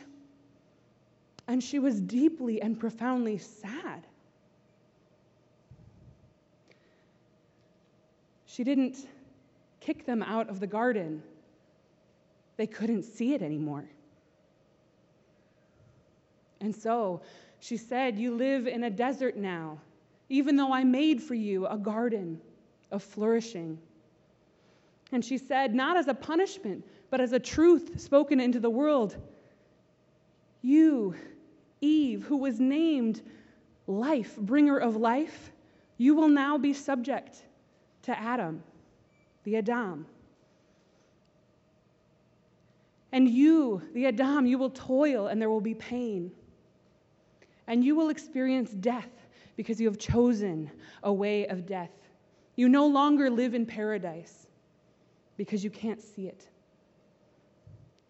And 1.48 1.64
she 1.64 1.80
was 1.80 2.02
deeply 2.02 2.62
and 2.62 2.80
profoundly 2.80 3.38
sad. 3.38 4.06
She 8.46 8.64
didn't 8.64 9.08
kick 9.80 10.06
them 10.06 10.24
out 10.24 10.50
of 10.50 10.60
the 10.60 10.68
garden, 10.68 11.22
they 12.58 12.66
couldn't 12.66 13.04
see 13.04 13.34
it 13.34 13.42
anymore. 13.42 13.86
And 16.62 16.74
so 16.74 17.22
she 17.60 17.78
said, 17.78 18.18
You 18.18 18.34
live 18.36 18.66
in 18.66 18.86
a 18.86 18.90
desert 18.90 19.36
now, 19.38 19.78
even 20.30 20.56
though 20.56 20.74
I 20.74 20.84
made 20.84 21.22
for 21.22 21.36
you 21.36 21.68
a 21.68 21.78
garden 21.78 22.40
of 22.92 23.04
flourishing. 23.04 23.78
And 25.12 25.24
she 25.24 25.38
said, 25.38 25.76
Not 25.76 25.98
as 25.98 26.08
a 26.08 26.14
punishment, 26.14 26.84
but 27.10 27.22
as 27.22 27.34
a 27.34 27.40
truth 27.40 28.00
spoken 28.00 28.40
into 28.40 28.60
the 28.60 28.70
world. 28.70 29.16
You, 30.62 31.14
Eve, 31.82 32.24
who 32.24 32.38
was 32.38 32.60
named 32.60 33.22
life, 33.88 34.36
bringer 34.38 34.78
of 34.78 34.96
life, 34.96 35.52
you 35.98 36.16
will 36.16 36.30
now 36.30 36.58
be 36.58 36.74
subject 36.74 37.44
to 38.04 38.20
Adam, 38.20 38.64
the 39.44 39.58
Adam. 39.58 40.06
And 43.12 43.30
you, 43.30 43.82
the 43.94 44.08
Adam, 44.08 44.46
you 44.46 44.58
will 44.58 44.72
toil 44.72 45.28
and 45.28 45.42
there 45.42 45.50
will 45.50 45.62
be 45.62 45.74
pain 45.74 46.32
and 47.68 47.84
you 47.84 47.96
will 47.96 48.10
experience 48.10 48.72
death 48.72 49.10
because 49.56 49.80
you 49.80 49.88
have 49.88 49.98
chosen 49.98 50.70
a 51.04 51.12
way 51.12 51.48
of 51.48 51.66
death. 51.66 51.92
You 52.56 52.70
no 52.70 52.88
longer 52.88 53.30
live 53.30 53.54
in 53.54 53.66
paradise 53.66 54.48
because 55.38 55.64
you 55.64 55.70
can't 55.70 56.02
see 56.02 56.28
it. 56.28 56.48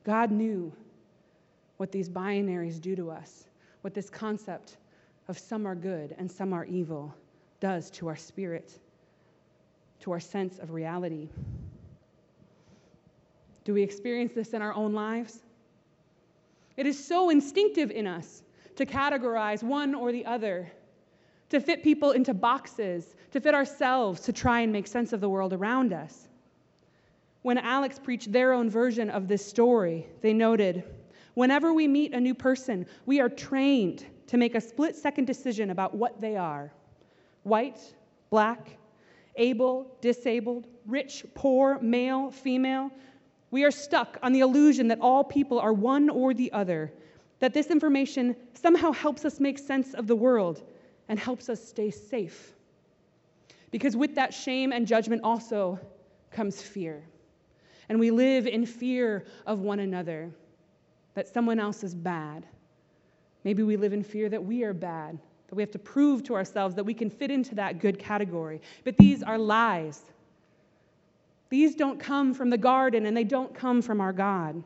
God 0.03 0.31
knew 0.31 0.71
what 1.77 1.91
these 1.91 2.09
binaries 2.09 2.79
do 2.79 2.95
to 2.95 3.11
us, 3.11 3.45
what 3.85 3.93
this 3.93 4.09
concept 4.09 4.77
of 5.27 5.37
some 5.37 5.67
are 5.67 5.75
good 5.75 6.15
and 6.17 6.31
some 6.31 6.53
are 6.53 6.65
evil 6.65 7.13
does 7.59 7.91
to 7.91 8.07
our 8.07 8.15
spirit, 8.15 8.79
to 9.99 10.11
our 10.11 10.19
sense 10.19 10.57
of 10.57 10.71
reality. 10.71 11.29
Do 13.63 13.75
we 13.75 13.83
experience 13.83 14.33
this 14.33 14.55
in 14.55 14.63
our 14.63 14.73
own 14.73 14.93
lives? 14.93 15.43
It 16.77 16.87
is 16.87 17.05
so 17.05 17.29
instinctive 17.29 17.91
in 17.91 18.07
us 18.07 18.41
to 18.75 18.87
categorize 18.87 19.61
one 19.61 19.93
or 19.93 20.11
the 20.11 20.25
other, 20.25 20.71
to 21.49 21.59
fit 21.59 21.83
people 21.83 22.09
into 22.09 22.33
boxes, 22.33 23.13
to 23.33 23.39
fit 23.39 23.53
ourselves, 23.53 24.21
to 24.21 24.33
try 24.33 24.61
and 24.61 24.73
make 24.73 24.87
sense 24.87 25.13
of 25.13 25.21
the 25.21 25.29
world 25.29 25.53
around 25.53 25.93
us. 25.93 26.27
When 27.43 27.59
Alex 27.59 27.99
preached 27.99 28.31
their 28.31 28.51
own 28.51 28.67
version 28.67 29.11
of 29.11 29.27
this 29.27 29.45
story, 29.45 30.07
they 30.21 30.33
noted 30.33 30.83
whenever 31.35 31.73
we 31.73 31.87
meet 31.87 32.13
a 32.13 32.19
new 32.19 32.33
person, 32.33 32.85
we 33.05 33.19
are 33.19 33.29
trained 33.29 34.05
to 34.27 34.37
make 34.37 34.55
a 34.55 34.61
split 34.61 34.95
second 34.95 35.25
decision 35.25 35.69
about 35.69 35.93
what 35.93 36.19
they 36.19 36.35
are 36.35 36.73
white, 37.43 37.79
black, 38.31 38.77
able, 39.35 39.95
disabled, 40.01 40.65
rich, 40.87 41.23
poor, 41.35 41.79
male, 41.79 42.31
female. 42.31 42.89
We 43.51 43.63
are 43.63 43.71
stuck 43.71 44.17
on 44.23 44.33
the 44.33 44.39
illusion 44.39 44.87
that 44.87 44.99
all 44.99 45.23
people 45.23 45.59
are 45.59 45.71
one 45.71 46.09
or 46.09 46.33
the 46.33 46.51
other, 46.51 46.91
that 47.39 47.53
this 47.53 47.67
information 47.67 48.35
somehow 48.53 48.91
helps 48.91 49.25
us 49.25 49.39
make 49.39 49.59
sense 49.59 49.93
of 49.93 50.07
the 50.07 50.15
world 50.15 50.63
and 51.07 51.19
helps 51.19 51.49
us 51.49 51.63
stay 51.63 51.91
safe. 51.91 52.53
Because 53.69 53.95
with 53.95 54.15
that 54.15 54.33
shame 54.33 54.71
and 54.71 54.87
judgment 54.87 55.21
also 55.23 55.79
comes 56.31 56.61
fear. 56.61 57.03
And 57.89 57.99
we 57.99 58.09
live 58.09 58.47
in 58.47 58.65
fear 58.65 59.25
of 59.45 59.59
one 59.59 59.79
another, 59.79 60.31
that 61.15 61.27
someone 61.27 61.59
else 61.59 61.83
is 61.83 61.95
bad. 61.95 62.45
Maybe 63.43 63.63
we 63.63 63.77
live 63.77 63.93
in 63.93 64.03
fear 64.03 64.29
that 64.29 64.43
we 64.43 64.63
are 64.63 64.73
bad, 64.73 65.17
that 65.47 65.55
we 65.55 65.63
have 65.63 65.71
to 65.71 65.79
prove 65.79 66.23
to 66.23 66.35
ourselves 66.35 66.75
that 66.75 66.83
we 66.83 66.93
can 66.93 67.09
fit 67.09 67.31
into 67.31 67.55
that 67.55 67.79
good 67.79 67.97
category. 67.97 68.61
But 68.83 68.97
these 68.97 69.23
are 69.23 69.37
lies. 69.37 70.01
These 71.49 71.75
don't 71.75 71.99
come 71.99 72.33
from 72.33 72.49
the 72.49 72.57
garden 72.57 73.05
and 73.05 73.15
they 73.15 73.23
don't 73.23 73.53
come 73.53 73.81
from 73.81 74.01
our 74.01 74.13
God. 74.13 74.61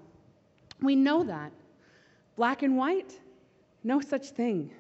We 0.82 0.96
know 0.96 1.24
that. 1.24 1.52
Black 2.36 2.64
and 2.64 2.78
white, 2.78 3.20
no 3.84 4.00
such 4.00 4.30
thing. 4.30 4.72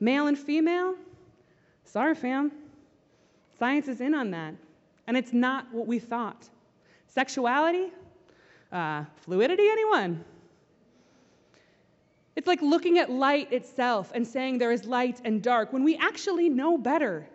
Male 0.00 0.26
and 0.26 0.38
female, 0.38 0.96
sorry, 1.84 2.14
fam. 2.14 2.52
Science 3.58 3.88
is 3.88 4.00
in 4.00 4.14
on 4.14 4.30
that. 4.32 4.54
And 5.06 5.16
it's 5.16 5.32
not 5.32 5.72
what 5.72 5.86
we 5.86 5.98
thought. 5.98 6.48
Sexuality, 7.06 7.92
uh, 8.70 9.04
fluidity, 9.16 9.68
anyone? 9.68 10.24
It's 12.38 12.46
like 12.46 12.62
looking 12.62 12.98
at 12.98 13.10
light 13.10 13.52
itself 13.52 14.12
and 14.14 14.24
saying 14.24 14.58
there 14.58 14.70
is 14.70 14.84
light 14.84 15.20
and 15.24 15.42
dark 15.42 15.72
when 15.72 15.82
we 15.82 15.96
actually 15.96 16.48
know 16.48 16.78
better. 16.78 17.28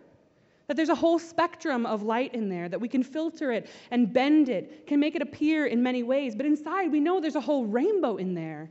That 0.67 0.77
there's 0.77 0.87
a 0.87 0.95
whole 0.95 1.19
spectrum 1.19 1.85
of 1.85 2.03
light 2.03 2.33
in 2.33 2.47
there, 2.47 2.69
that 2.69 2.79
we 2.79 2.87
can 2.87 3.03
filter 3.03 3.51
it 3.51 3.69
and 3.91 4.13
bend 4.13 4.47
it, 4.47 4.87
can 4.87 5.01
make 5.01 5.13
it 5.13 5.21
appear 5.21 5.65
in 5.65 5.83
many 5.83 6.03
ways. 6.03 6.35
But 6.35 6.45
inside, 6.45 6.89
we 6.89 7.01
know 7.01 7.19
there's 7.19 7.35
a 7.35 7.41
whole 7.41 7.65
rainbow 7.65 8.15
in 8.15 8.33
there. 8.33 8.69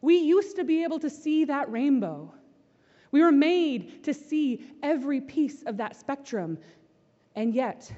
We 0.00 0.16
used 0.16 0.56
to 0.56 0.64
be 0.64 0.84
able 0.84 0.98
to 1.00 1.10
see 1.10 1.44
that 1.44 1.70
rainbow. 1.70 2.32
We 3.10 3.20
were 3.22 3.30
made 3.30 4.04
to 4.04 4.14
see 4.14 4.64
every 4.82 5.20
piece 5.20 5.64
of 5.64 5.76
that 5.76 5.96
spectrum. 5.96 6.56
And 7.36 7.54
yet, 7.54 7.92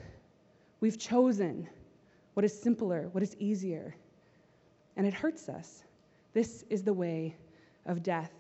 we've 0.81 0.99
chosen 0.99 1.69
what 2.35 2.45
is 2.45 2.61
simpler, 2.61 3.11
what 3.13 3.23
is 3.23 3.37
easier. 3.39 3.95
And 4.97 5.07
it 5.07 5.15
hurts 5.15 5.49
us. 5.49 5.85
This 6.33 6.65
is 6.69 6.83
the 6.83 6.93
way 6.93 7.37
of 7.87 8.03
death. 8.03 8.33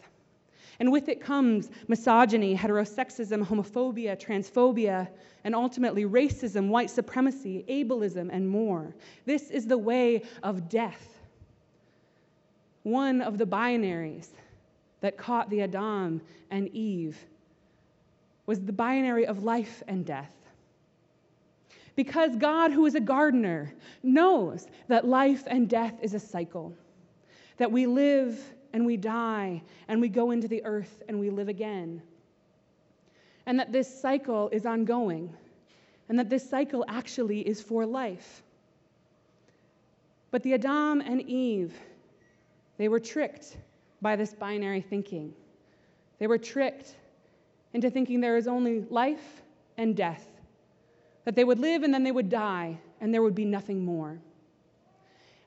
And 0.79 0.93
with 0.93 1.09
it 1.09 1.21
comes 1.21 1.71
misogyny, 1.89 2.55
heterosexism, 2.57 3.47
homophobia, 3.47 4.21
transphobia, 4.21 5.09
and 5.45 5.55
ultimately 5.55 6.05
racism, 6.05 6.69
white 6.69 6.91
supremacy, 6.91 7.65
ableism, 7.69 8.29
and 8.31 8.49
more. 8.49 8.95
This 9.25 9.51
is 9.51 9.67
the 9.67 9.79
way 9.79 10.23
of 10.43 10.69
death. 10.69 11.19
One 12.83 13.23
of 13.23 13.39
the 13.39 13.47
binaries 13.47 14.29
that 15.01 15.17
caught 15.17 15.51
the 15.51 15.63
Adam 15.63 16.21
and 16.51 16.69
Eve 16.69 17.19
was 18.45 18.61
the 18.61 18.73
binary 18.73 19.27
of 19.27 19.43
life 19.43 19.83
and 19.89 20.05
death. 20.05 20.33
Because 21.97 22.37
God, 22.37 22.71
who 22.71 22.85
is 22.87 22.95
a 22.95 23.01
gardener, 23.01 23.73
knows 24.03 24.67
that 24.89 25.07
life 25.07 25.45
and 25.47 25.69
death 25.69 25.95
is 26.03 26.13
a 26.13 26.21
cycle, 26.21 26.75
that 27.57 27.73
we 27.73 27.87
live 27.87 28.39
and 28.77 28.85
we 28.85 28.99
die 28.99 29.63
and 29.89 30.03
we 30.03 30.09
go 30.11 30.33
into 30.33 30.47
the 30.47 30.63
earth 30.67 31.03
and 31.09 31.19
we 31.19 31.31
live 31.31 31.49
again. 31.49 32.03
And 33.47 33.59
that 33.59 33.73
this 33.73 33.89
cycle 34.03 34.51
is 34.51 34.67
ongoing 34.67 35.33
and 36.11 36.19
that 36.19 36.29
this 36.29 36.47
cycle 36.47 36.85
actually 36.87 37.41
is 37.41 37.59
for 37.59 37.87
life. 37.87 38.43
But 40.31 40.43
the 40.43 40.53
Adam 40.53 41.01
and 41.01 41.23
Eve, 41.23 41.73
they 42.77 42.89
were 42.89 43.01
tricked 43.01 43.57
by 44.03 44.15
this 44.15 44.35
binary 44.35 44.83
thinking. 44.83 45.33
They 46.19 46.27
were 46.27 46.37
tricked 46.37 46.97
into 47.73 47.89
thinking 47.89 48.21
there 48.21 48.37
is 48.37 48.47
only 48.47 48.83
life 48.91 49.41
and 49.79 49.97
death, 49.97 50.29
that 51.25 51.35
they 51.35 51.45
would 51.45 51.61
live 51.61 51.83
and 51.83 51.95
then 51.95 52.05
they 52.05 52.13
would 52.13 52.29
die 52.29 52.77
and 53.01 53.15
there 53.15 53.23
would 53.23 53.35
be 53.35 53.47
nothing 53.47 53.83
more. 53.83 54.19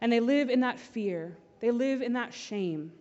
And 0.01 0.11
they 0.11 0.19
live 0.19 0.49
in 0.49 0.61
that 0.61 0.79
fear, 0.79 1.37
they 1.59 1.69
live 1.69 2.01
in 2.01 2.13
that 2.13 2.33
shame. 2.33 2.91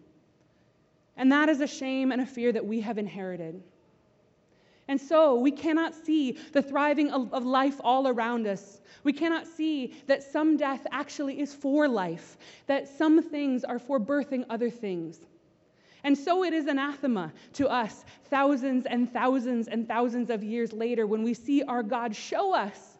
And 1.19 1.31
that 1.33 1.49
is 1.49 1.61
a 1.61 1.67
shame 1.67 2.13
and 2.13 2.23
a 2.23 2.27
fear 2.27 2.53
that 2.53 2.65
we 2.65 2.81
have 2.81 2.97
inherited. 2.97 3.61
And 4.87 4.99
so 4.99 5.35
we 5.35 5.51
cannot 5.51 5.95
see 5.95 6.39
the 6.53 6.63
thriving 6.63 7.11
of, 7.11 7.45
life 7.45 7.79
all 7.85 8.09
around 8.09 8.47
us. 8.47 8.81
We 9.05 9.13
cannot 9.13 9.47
see 9.47 9.95
that 10.07 10.23
some 10.23 10.57
death 10.57 10.87
actually 10.93 11.41
is 11.41 11.53
for 11.53 11.87
life, 11.87 12.39
that 12.67 12.89
some 12.89 13.23
things 13.23 13.65
are 13.65 13.79
for 13.79 14.01
birthing 14.01 14.47
other 14.49 14.71
things. 14.71 15.19
And 16.05 16.17
so 16.17 16.45
it 16.45 16.55
is 16.55 16.67
anathema 16.67 17.33
to 17.55 17.69
us 17.69 18.05
thousands 18.31 18.87
and 18.87 19.13
thousands 19.13 19.69
and 19.69 19.87
thousands 19.87 20.31
of 20.31 20.43
years 20.43 20.73
later 20.73 21.07
when 21.07 21.23
we 21.23 21.35
see 21.35 21.63
our 21.65 21.83
God 21.83 22.15
show 22.15 22.55
us, 22.55 22.97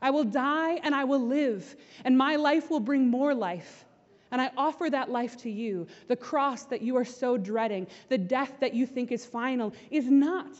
I 0.00 0.10
will 0.10 0.24
die 0.24 0.74
and 0.84 0.94
I 0.94 1.04
will 1.04 1.26
live, 1.26 1.74
and 2.04 2.16
my 2.16 2.36
life 2.36 2.70
will 2.70 2.80
bring 2.80 3.08
more 3.08 3.34
life. 3.34 3.84
And 4.32 4.40
I 4.40 4.50
offer 4.56 4.88
that 4.88 5.10
life 5.10 5.36
to 5.42 5.50
you. 5.50 5.86
The 6.08 6.16
cross 6.16 6.64
that 6.64 6.80
you 6.80 6.96
are 6.96 7.04
so 7.04 7.36
dreading, 7.36 7.86
the 8.08 8.16
death 8.16 8.54
that 8.60 8.74
you 8.74 8.86
think 8.86 9.12
is 9.12 9.26
final, 9.26 9.74
is 9.90 10.06
not. 10.10 10.50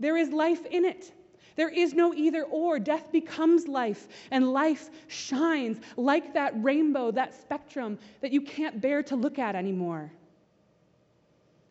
There 0.00 0.16
is 0.16 0.30
life 0.30 0.66
in 0.66 0.84
it. 0.84 1.12
There 1.54 1.70
is 1.70 1.94
no 1.94 2.12
either 2.12 2.42
or. 2.42 2.80
Death 2.80 3.12
becomes 3.12 3.68
life, 3.68 4.08
and 4.32 4.52
life 4.52 4.90
shines 5.06 5.78
like 5.96 6.34
that 6.34 6.52
rainbow, 6.62 7.12
that 7.12 7.32
spectrum 7.40 7.96
that 8.20 8.32
you 8.32 8.42
can't 8.42 8.80
bear 8.80 9.04
to 9.04 9.16
look 9.16 9.38
at 9.38 9.54
anymore. 9.54 10.10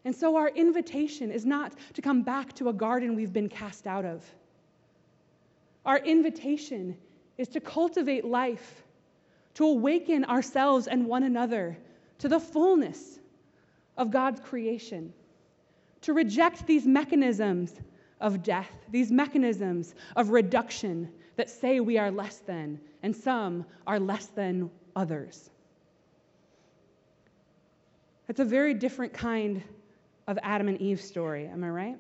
And 0.05 0.15
so, 0.15 0.37
our 0.37 0.49
invitation 0.49 1.31
is 1.31 1.45
not 1.45 1.73
to 1.95 2.01
come 2.01 2.23
back 2.23 2.53
to 2.53 2.69
a 2.69 2.73
garden 2.73 3.15
we've 3.15 3.33
been 3.33 3.49
cast 3.49 3.87
out 3.87 4.05
of. 4.05 4.23
Our 5.85 5.97
invitation 5.97 6.97
is 7.37 7.49
to 7.49 7.59
cultivate 7.59 8.23
life 8.23 8.84
to 9.55 9.65
awaken 9.65 10.25
ourselves 10.25 10.87
and 10.87 11.05
one 11.05 11.23
another 11.23 11.77
to 12.19 12.29
the 12.29 12.39
fullness 12.39 13.19
of 13.97 14.11
God's 14.11 14.39
creation, 14.39 15.13
to 16.01 16.13
reject 16.13 16.67
these 16.67 16.85
mechanisms 16.85 17.73
of 18.21 18.43
death, 18.43 18.71
these 18.89 19.11
mechanisms 19.11 19.95
of 20.15 20.29
reduction 20.29 21.09
that 21.35 21.49
say 21.49 21.79
we 21.79 21.97
are 21.97 22.11
less 22.11 22.37
than, 22.39 22.79
and 23.03 23.15
some 23.15 23.65
are 23.85 23.99
less 23.99 24.27
than 24.27 24.69
others. 24.95 25.49
That's 28.27 28.39
a 28.39 28.45
very 28.45 28.73
different 28.73 29.13
kind 29.13 29.61
of 30.27 30.39
Adam 30.41 30.67
and 30.67 30.81
Eve 30.81 31.01
story, 31.01 31.47
am 31.47 31.63
I 31.63 31.69
right? 31.69 31.97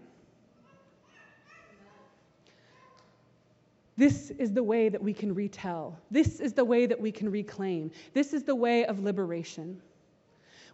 This 3.97 4.31
is 4.31 4.51
the 4.51 4.63
way 4.63 4.89
that 4.89 5.01
we 5.01 5.13
can 5.13 5.33
retell. 5.33 5.99
This 6.11 6.39
is 6.39 6.53
the 6.53 6.65
way 6.65 6.85
that 6.85 6.99
we 6.99 7.11
can 7.11 7.29
reclaim. 7.31 7.91
This 8.13 8.33
is 8.33 8.43
the 8.43 8.55
way 8.55 8.85
of 8.85 8.99
liberation. 8.99 9.81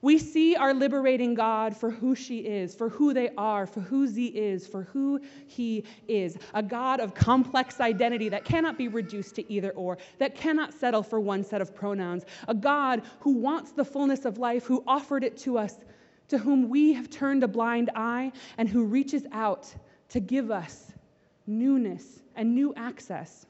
We 0.01 0.17
see 0.17 0.55
our 0.55 0.73
liberating 0.73 1.35
God 1.35 1.77
for 1.77 1.91
who 1.91 2.15
she 2.15 2.39
is, 2.39 2.73
for 2.73 2.89
who 2.89 3.13
they 3.13 3.29
are, 3.37 3.67
for 3.67 3.81
who 3.81 4.07
he 4.07 4.27
is, 4.27 4.65
for 4.65 4.83
who 4.83 5.21
he 5.45 5.83
is. 6.07 6.39
A 6.55 6.63
God 6.63 6.99
of 6.99 7.13
complex 7.13 7.79
identity 7.79 8.27
that 8.29 8.43
cannot 8.43 8.79
be 8.79 8.87
reduced 8.87 9.35
to 9.35 9.51
either 9.51 9.69
or, 9.71 9.99
that 10.17 10.33
cannot 10.33 10.73
settle 10.73 11.03
for 11.03 11.19
one 11.19 11.43
set 11.43 11.61
of 11.61 11.75
pronouns. 11.75 12.25
A 12.47 12.55
God 12.55 13.03
who 13.19 13.33
wants 13.33 13.73
the 13.73 13.85
fullness 13.85 14.25
of 14.25 14.39
life, 14.39 14.65
who 14.65 14.83
offered 14.87 15.23
it 15.23 15.37
to 15.39 15.59
us, 15.59 15.75
to 16.29 16.39
whom 16.39 16.67
we 16.67 16.93
have 16.93 17.11
turned 17.11 17.43
a 17.43 17.47
blind 17.47 17.91
eye, 17.93 18.31
and 18.57 18.67
who 18.67 18.85
reaches 18.85 19.27
out 19.31 19.71
to 20.09 20.19
give 20.19 20.49
us 20.49 20.91
newness 21.45 22.20
and 22.41 22.55
new 22.55 22.73
access. 22.75 23.45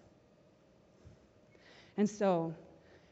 And 1.95 2.09
so, 2.09 2.53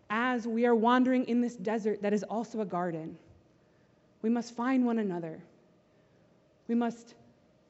as 0.10 0.46
we 0.46 0.65
are 0.65 0.76
wandering 0.76 1.24
in 1.30 1.39
this 1.39 1.56
desert 1.56 2.02
that 2.02 2.12
is 2.12 2.24
also 2.24 2.60
a 2.60 2.65
garden, 2.65 3.18
we 4.22 4.30
must 4.30 4.54
find 4.58 4.86
one 4.86 5.00
another. 5.00 5.42
We 6.68 6.76
must 6.76 7.15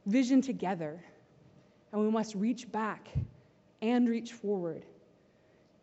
vision 0.07 0.41
together, 0.41 0.99
and 1.91 2.01
we 2.01 2.09
must 2.09 2.33
reach 2.33 2.71
back 2.71 3.09
and 3.79 4.09
reach 4.09 4.33
forward 4.33 4.83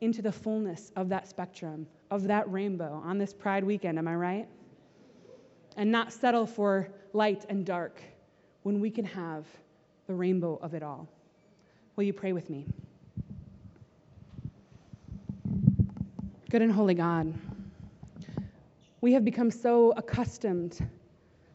into 0.00 0.20
the 0.20 0.32
fullness 0.32 0.90
of 0.96 1.08
that 1.10 1.28
spectrum, 1.28 1.86
of 2.10 2.24
that 2.24 2.50
rainbow 2.50 3.00
on 3.04 3.18
this 3.18 3.32
Pride 3.32 3.62
weekend. 3.62 3.98
Am 4.00 4.08
I 4.08 4.16
right? 4.16 4.48
And 5.76 5.92
not 5.92 6.12
settle 6.12 6.48
for 6.48 6.88
light 7.12 7.46
and 7.48 7.64
dark 7.64 8.02
when 8.64 8.80
we 8.80 8.90
can 8.90 9.04
have 9.04 9.46
the 10.08 10.14
rainbow 10.14 10.58
of 10.60 10.74
it 10.74 10.82
all. 10.82 11.08
Will 11.96 12.04
you 12.04 12.12
pray 12.12 12.34
with 12.34 12.50
me? 12.50 12.66
Good 16.50 16.60
and 16.60 16.70
holy 16.70 16.92
God, 16.92 17.32
we 19.00 19.14
have 19.14 19.24
become 19.24 19.50
so 19.50 19.94
accustomed 19.96 20.86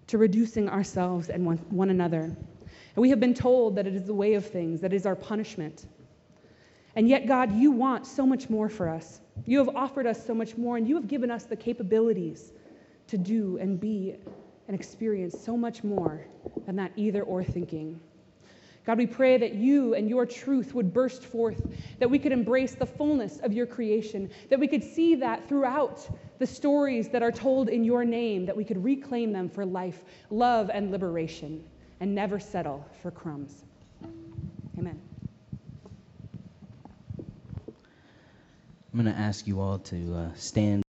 to 0.08 0.18
reducing 0.18 0.68
ourselves 0.68 1.30
and 1.30 1.46
one, 1.46 1.58
one 1.70 1.92
another. 1.92 2.24
And 2.24 2.98
we 2.98 3.10
have 3.12 3.20
been 3.20 3.36
told 3.36 3.76
that 3.76 3.86
it 3.86 3.94
is 3.94 4.06
the 4.06 4.16
way 4.16 4.34
of 4.34 4.46
things, 4.46 4.82
that 4.82 4.94
is 4.94 5.06
our 5.06 5.16
punishment. 5.16 5.86
And 6.96 7.08
yet, 7.08 7.28
God, 7.28 7.56
you 7.56 7.72
want 7.72 8.08
so 8.08 8.26
much 8.26 8.50
more 8.50 8.68
for 8.68 8.90
us. 8.90 9.22
You 9.46 9.60
have 9.60 9.70
offered 9.76 10.08
us 10.08 10.26
so 10.26 10.34
much 10.34 10.58
more, 10.58 10.76
and 10.76 10.88
you 10.90 10.96
have 10.96 11.08
given 11.08 11.30
us 11.30 11.44
the 11.44 11.56
capabilities 11.56 12.52
to 13.08 13.18
do 13.18 13.58
and 13.60 13.80
be 13.80 14.16
and 14.68 14.76
experience 14.76 15.40
so 15.40 15.56
much 15.56 15.84
more 15.84 16.26
than 16.66 16.76
that 16.78 16.92
either 16.96 17.22
or 17.24 17.44
thinking. 17.44 18.00
God, 18.86 18.98
we 18.98 19.06
pray 19.06 19.38
that 19.38 19.54
you 19.54 19.94
and 19.94 20.10
your 20.10 20.26
truth 20.26 20.74
would 20.74 20.92
burst 20.92 21.24
forth, 21.24 21.62
that 22.00 22.10
we 22.10 22.18
could 22.18 22.32
embrace 22.32 22.74
the 22.74 22.86
fullness 22.86 23.38
of 23.40 23.54
your 23.54 23.68
creation, 23.68 24.30
that 24.50 24.60
we 24.60 24.68
could 24.68 24.84
see 24.84 25.14
that 25.16 25.48
throughout 25.48 26.10
the 26.40 26.48
stories 26.48 27.08
that 27.10 27.22
are 27.22 27.32
told 27.32 27.70
in 27.70 27.84
your 27.84 28.04
name, 28.04 28.46
that 28.48 28.58
we 28.58 28.64
could 28.64 28.84
reclaim 28.84 29.32
them 29.32 29.48
for 29.48 29.66
life, 29.66 30.04
love, 30.32 30.72
and 30.74 30.90
liberation, 30.90 31.64
and 32.00 32.16
never 32.16 32.40
settle 32.40 32.84
for 33.04 33.12
crumbs. 33.12 33.64
Amen. 34.80 35.00
I'm 38.94 39.02
going 39.02 39.06
to 39.06 39.20
ask 39.22 39.46
you 39.46 39.62
all 39.62 39.78
to 39.78 40.16
uh, 40.16 40.30
stand. 40.36 40.84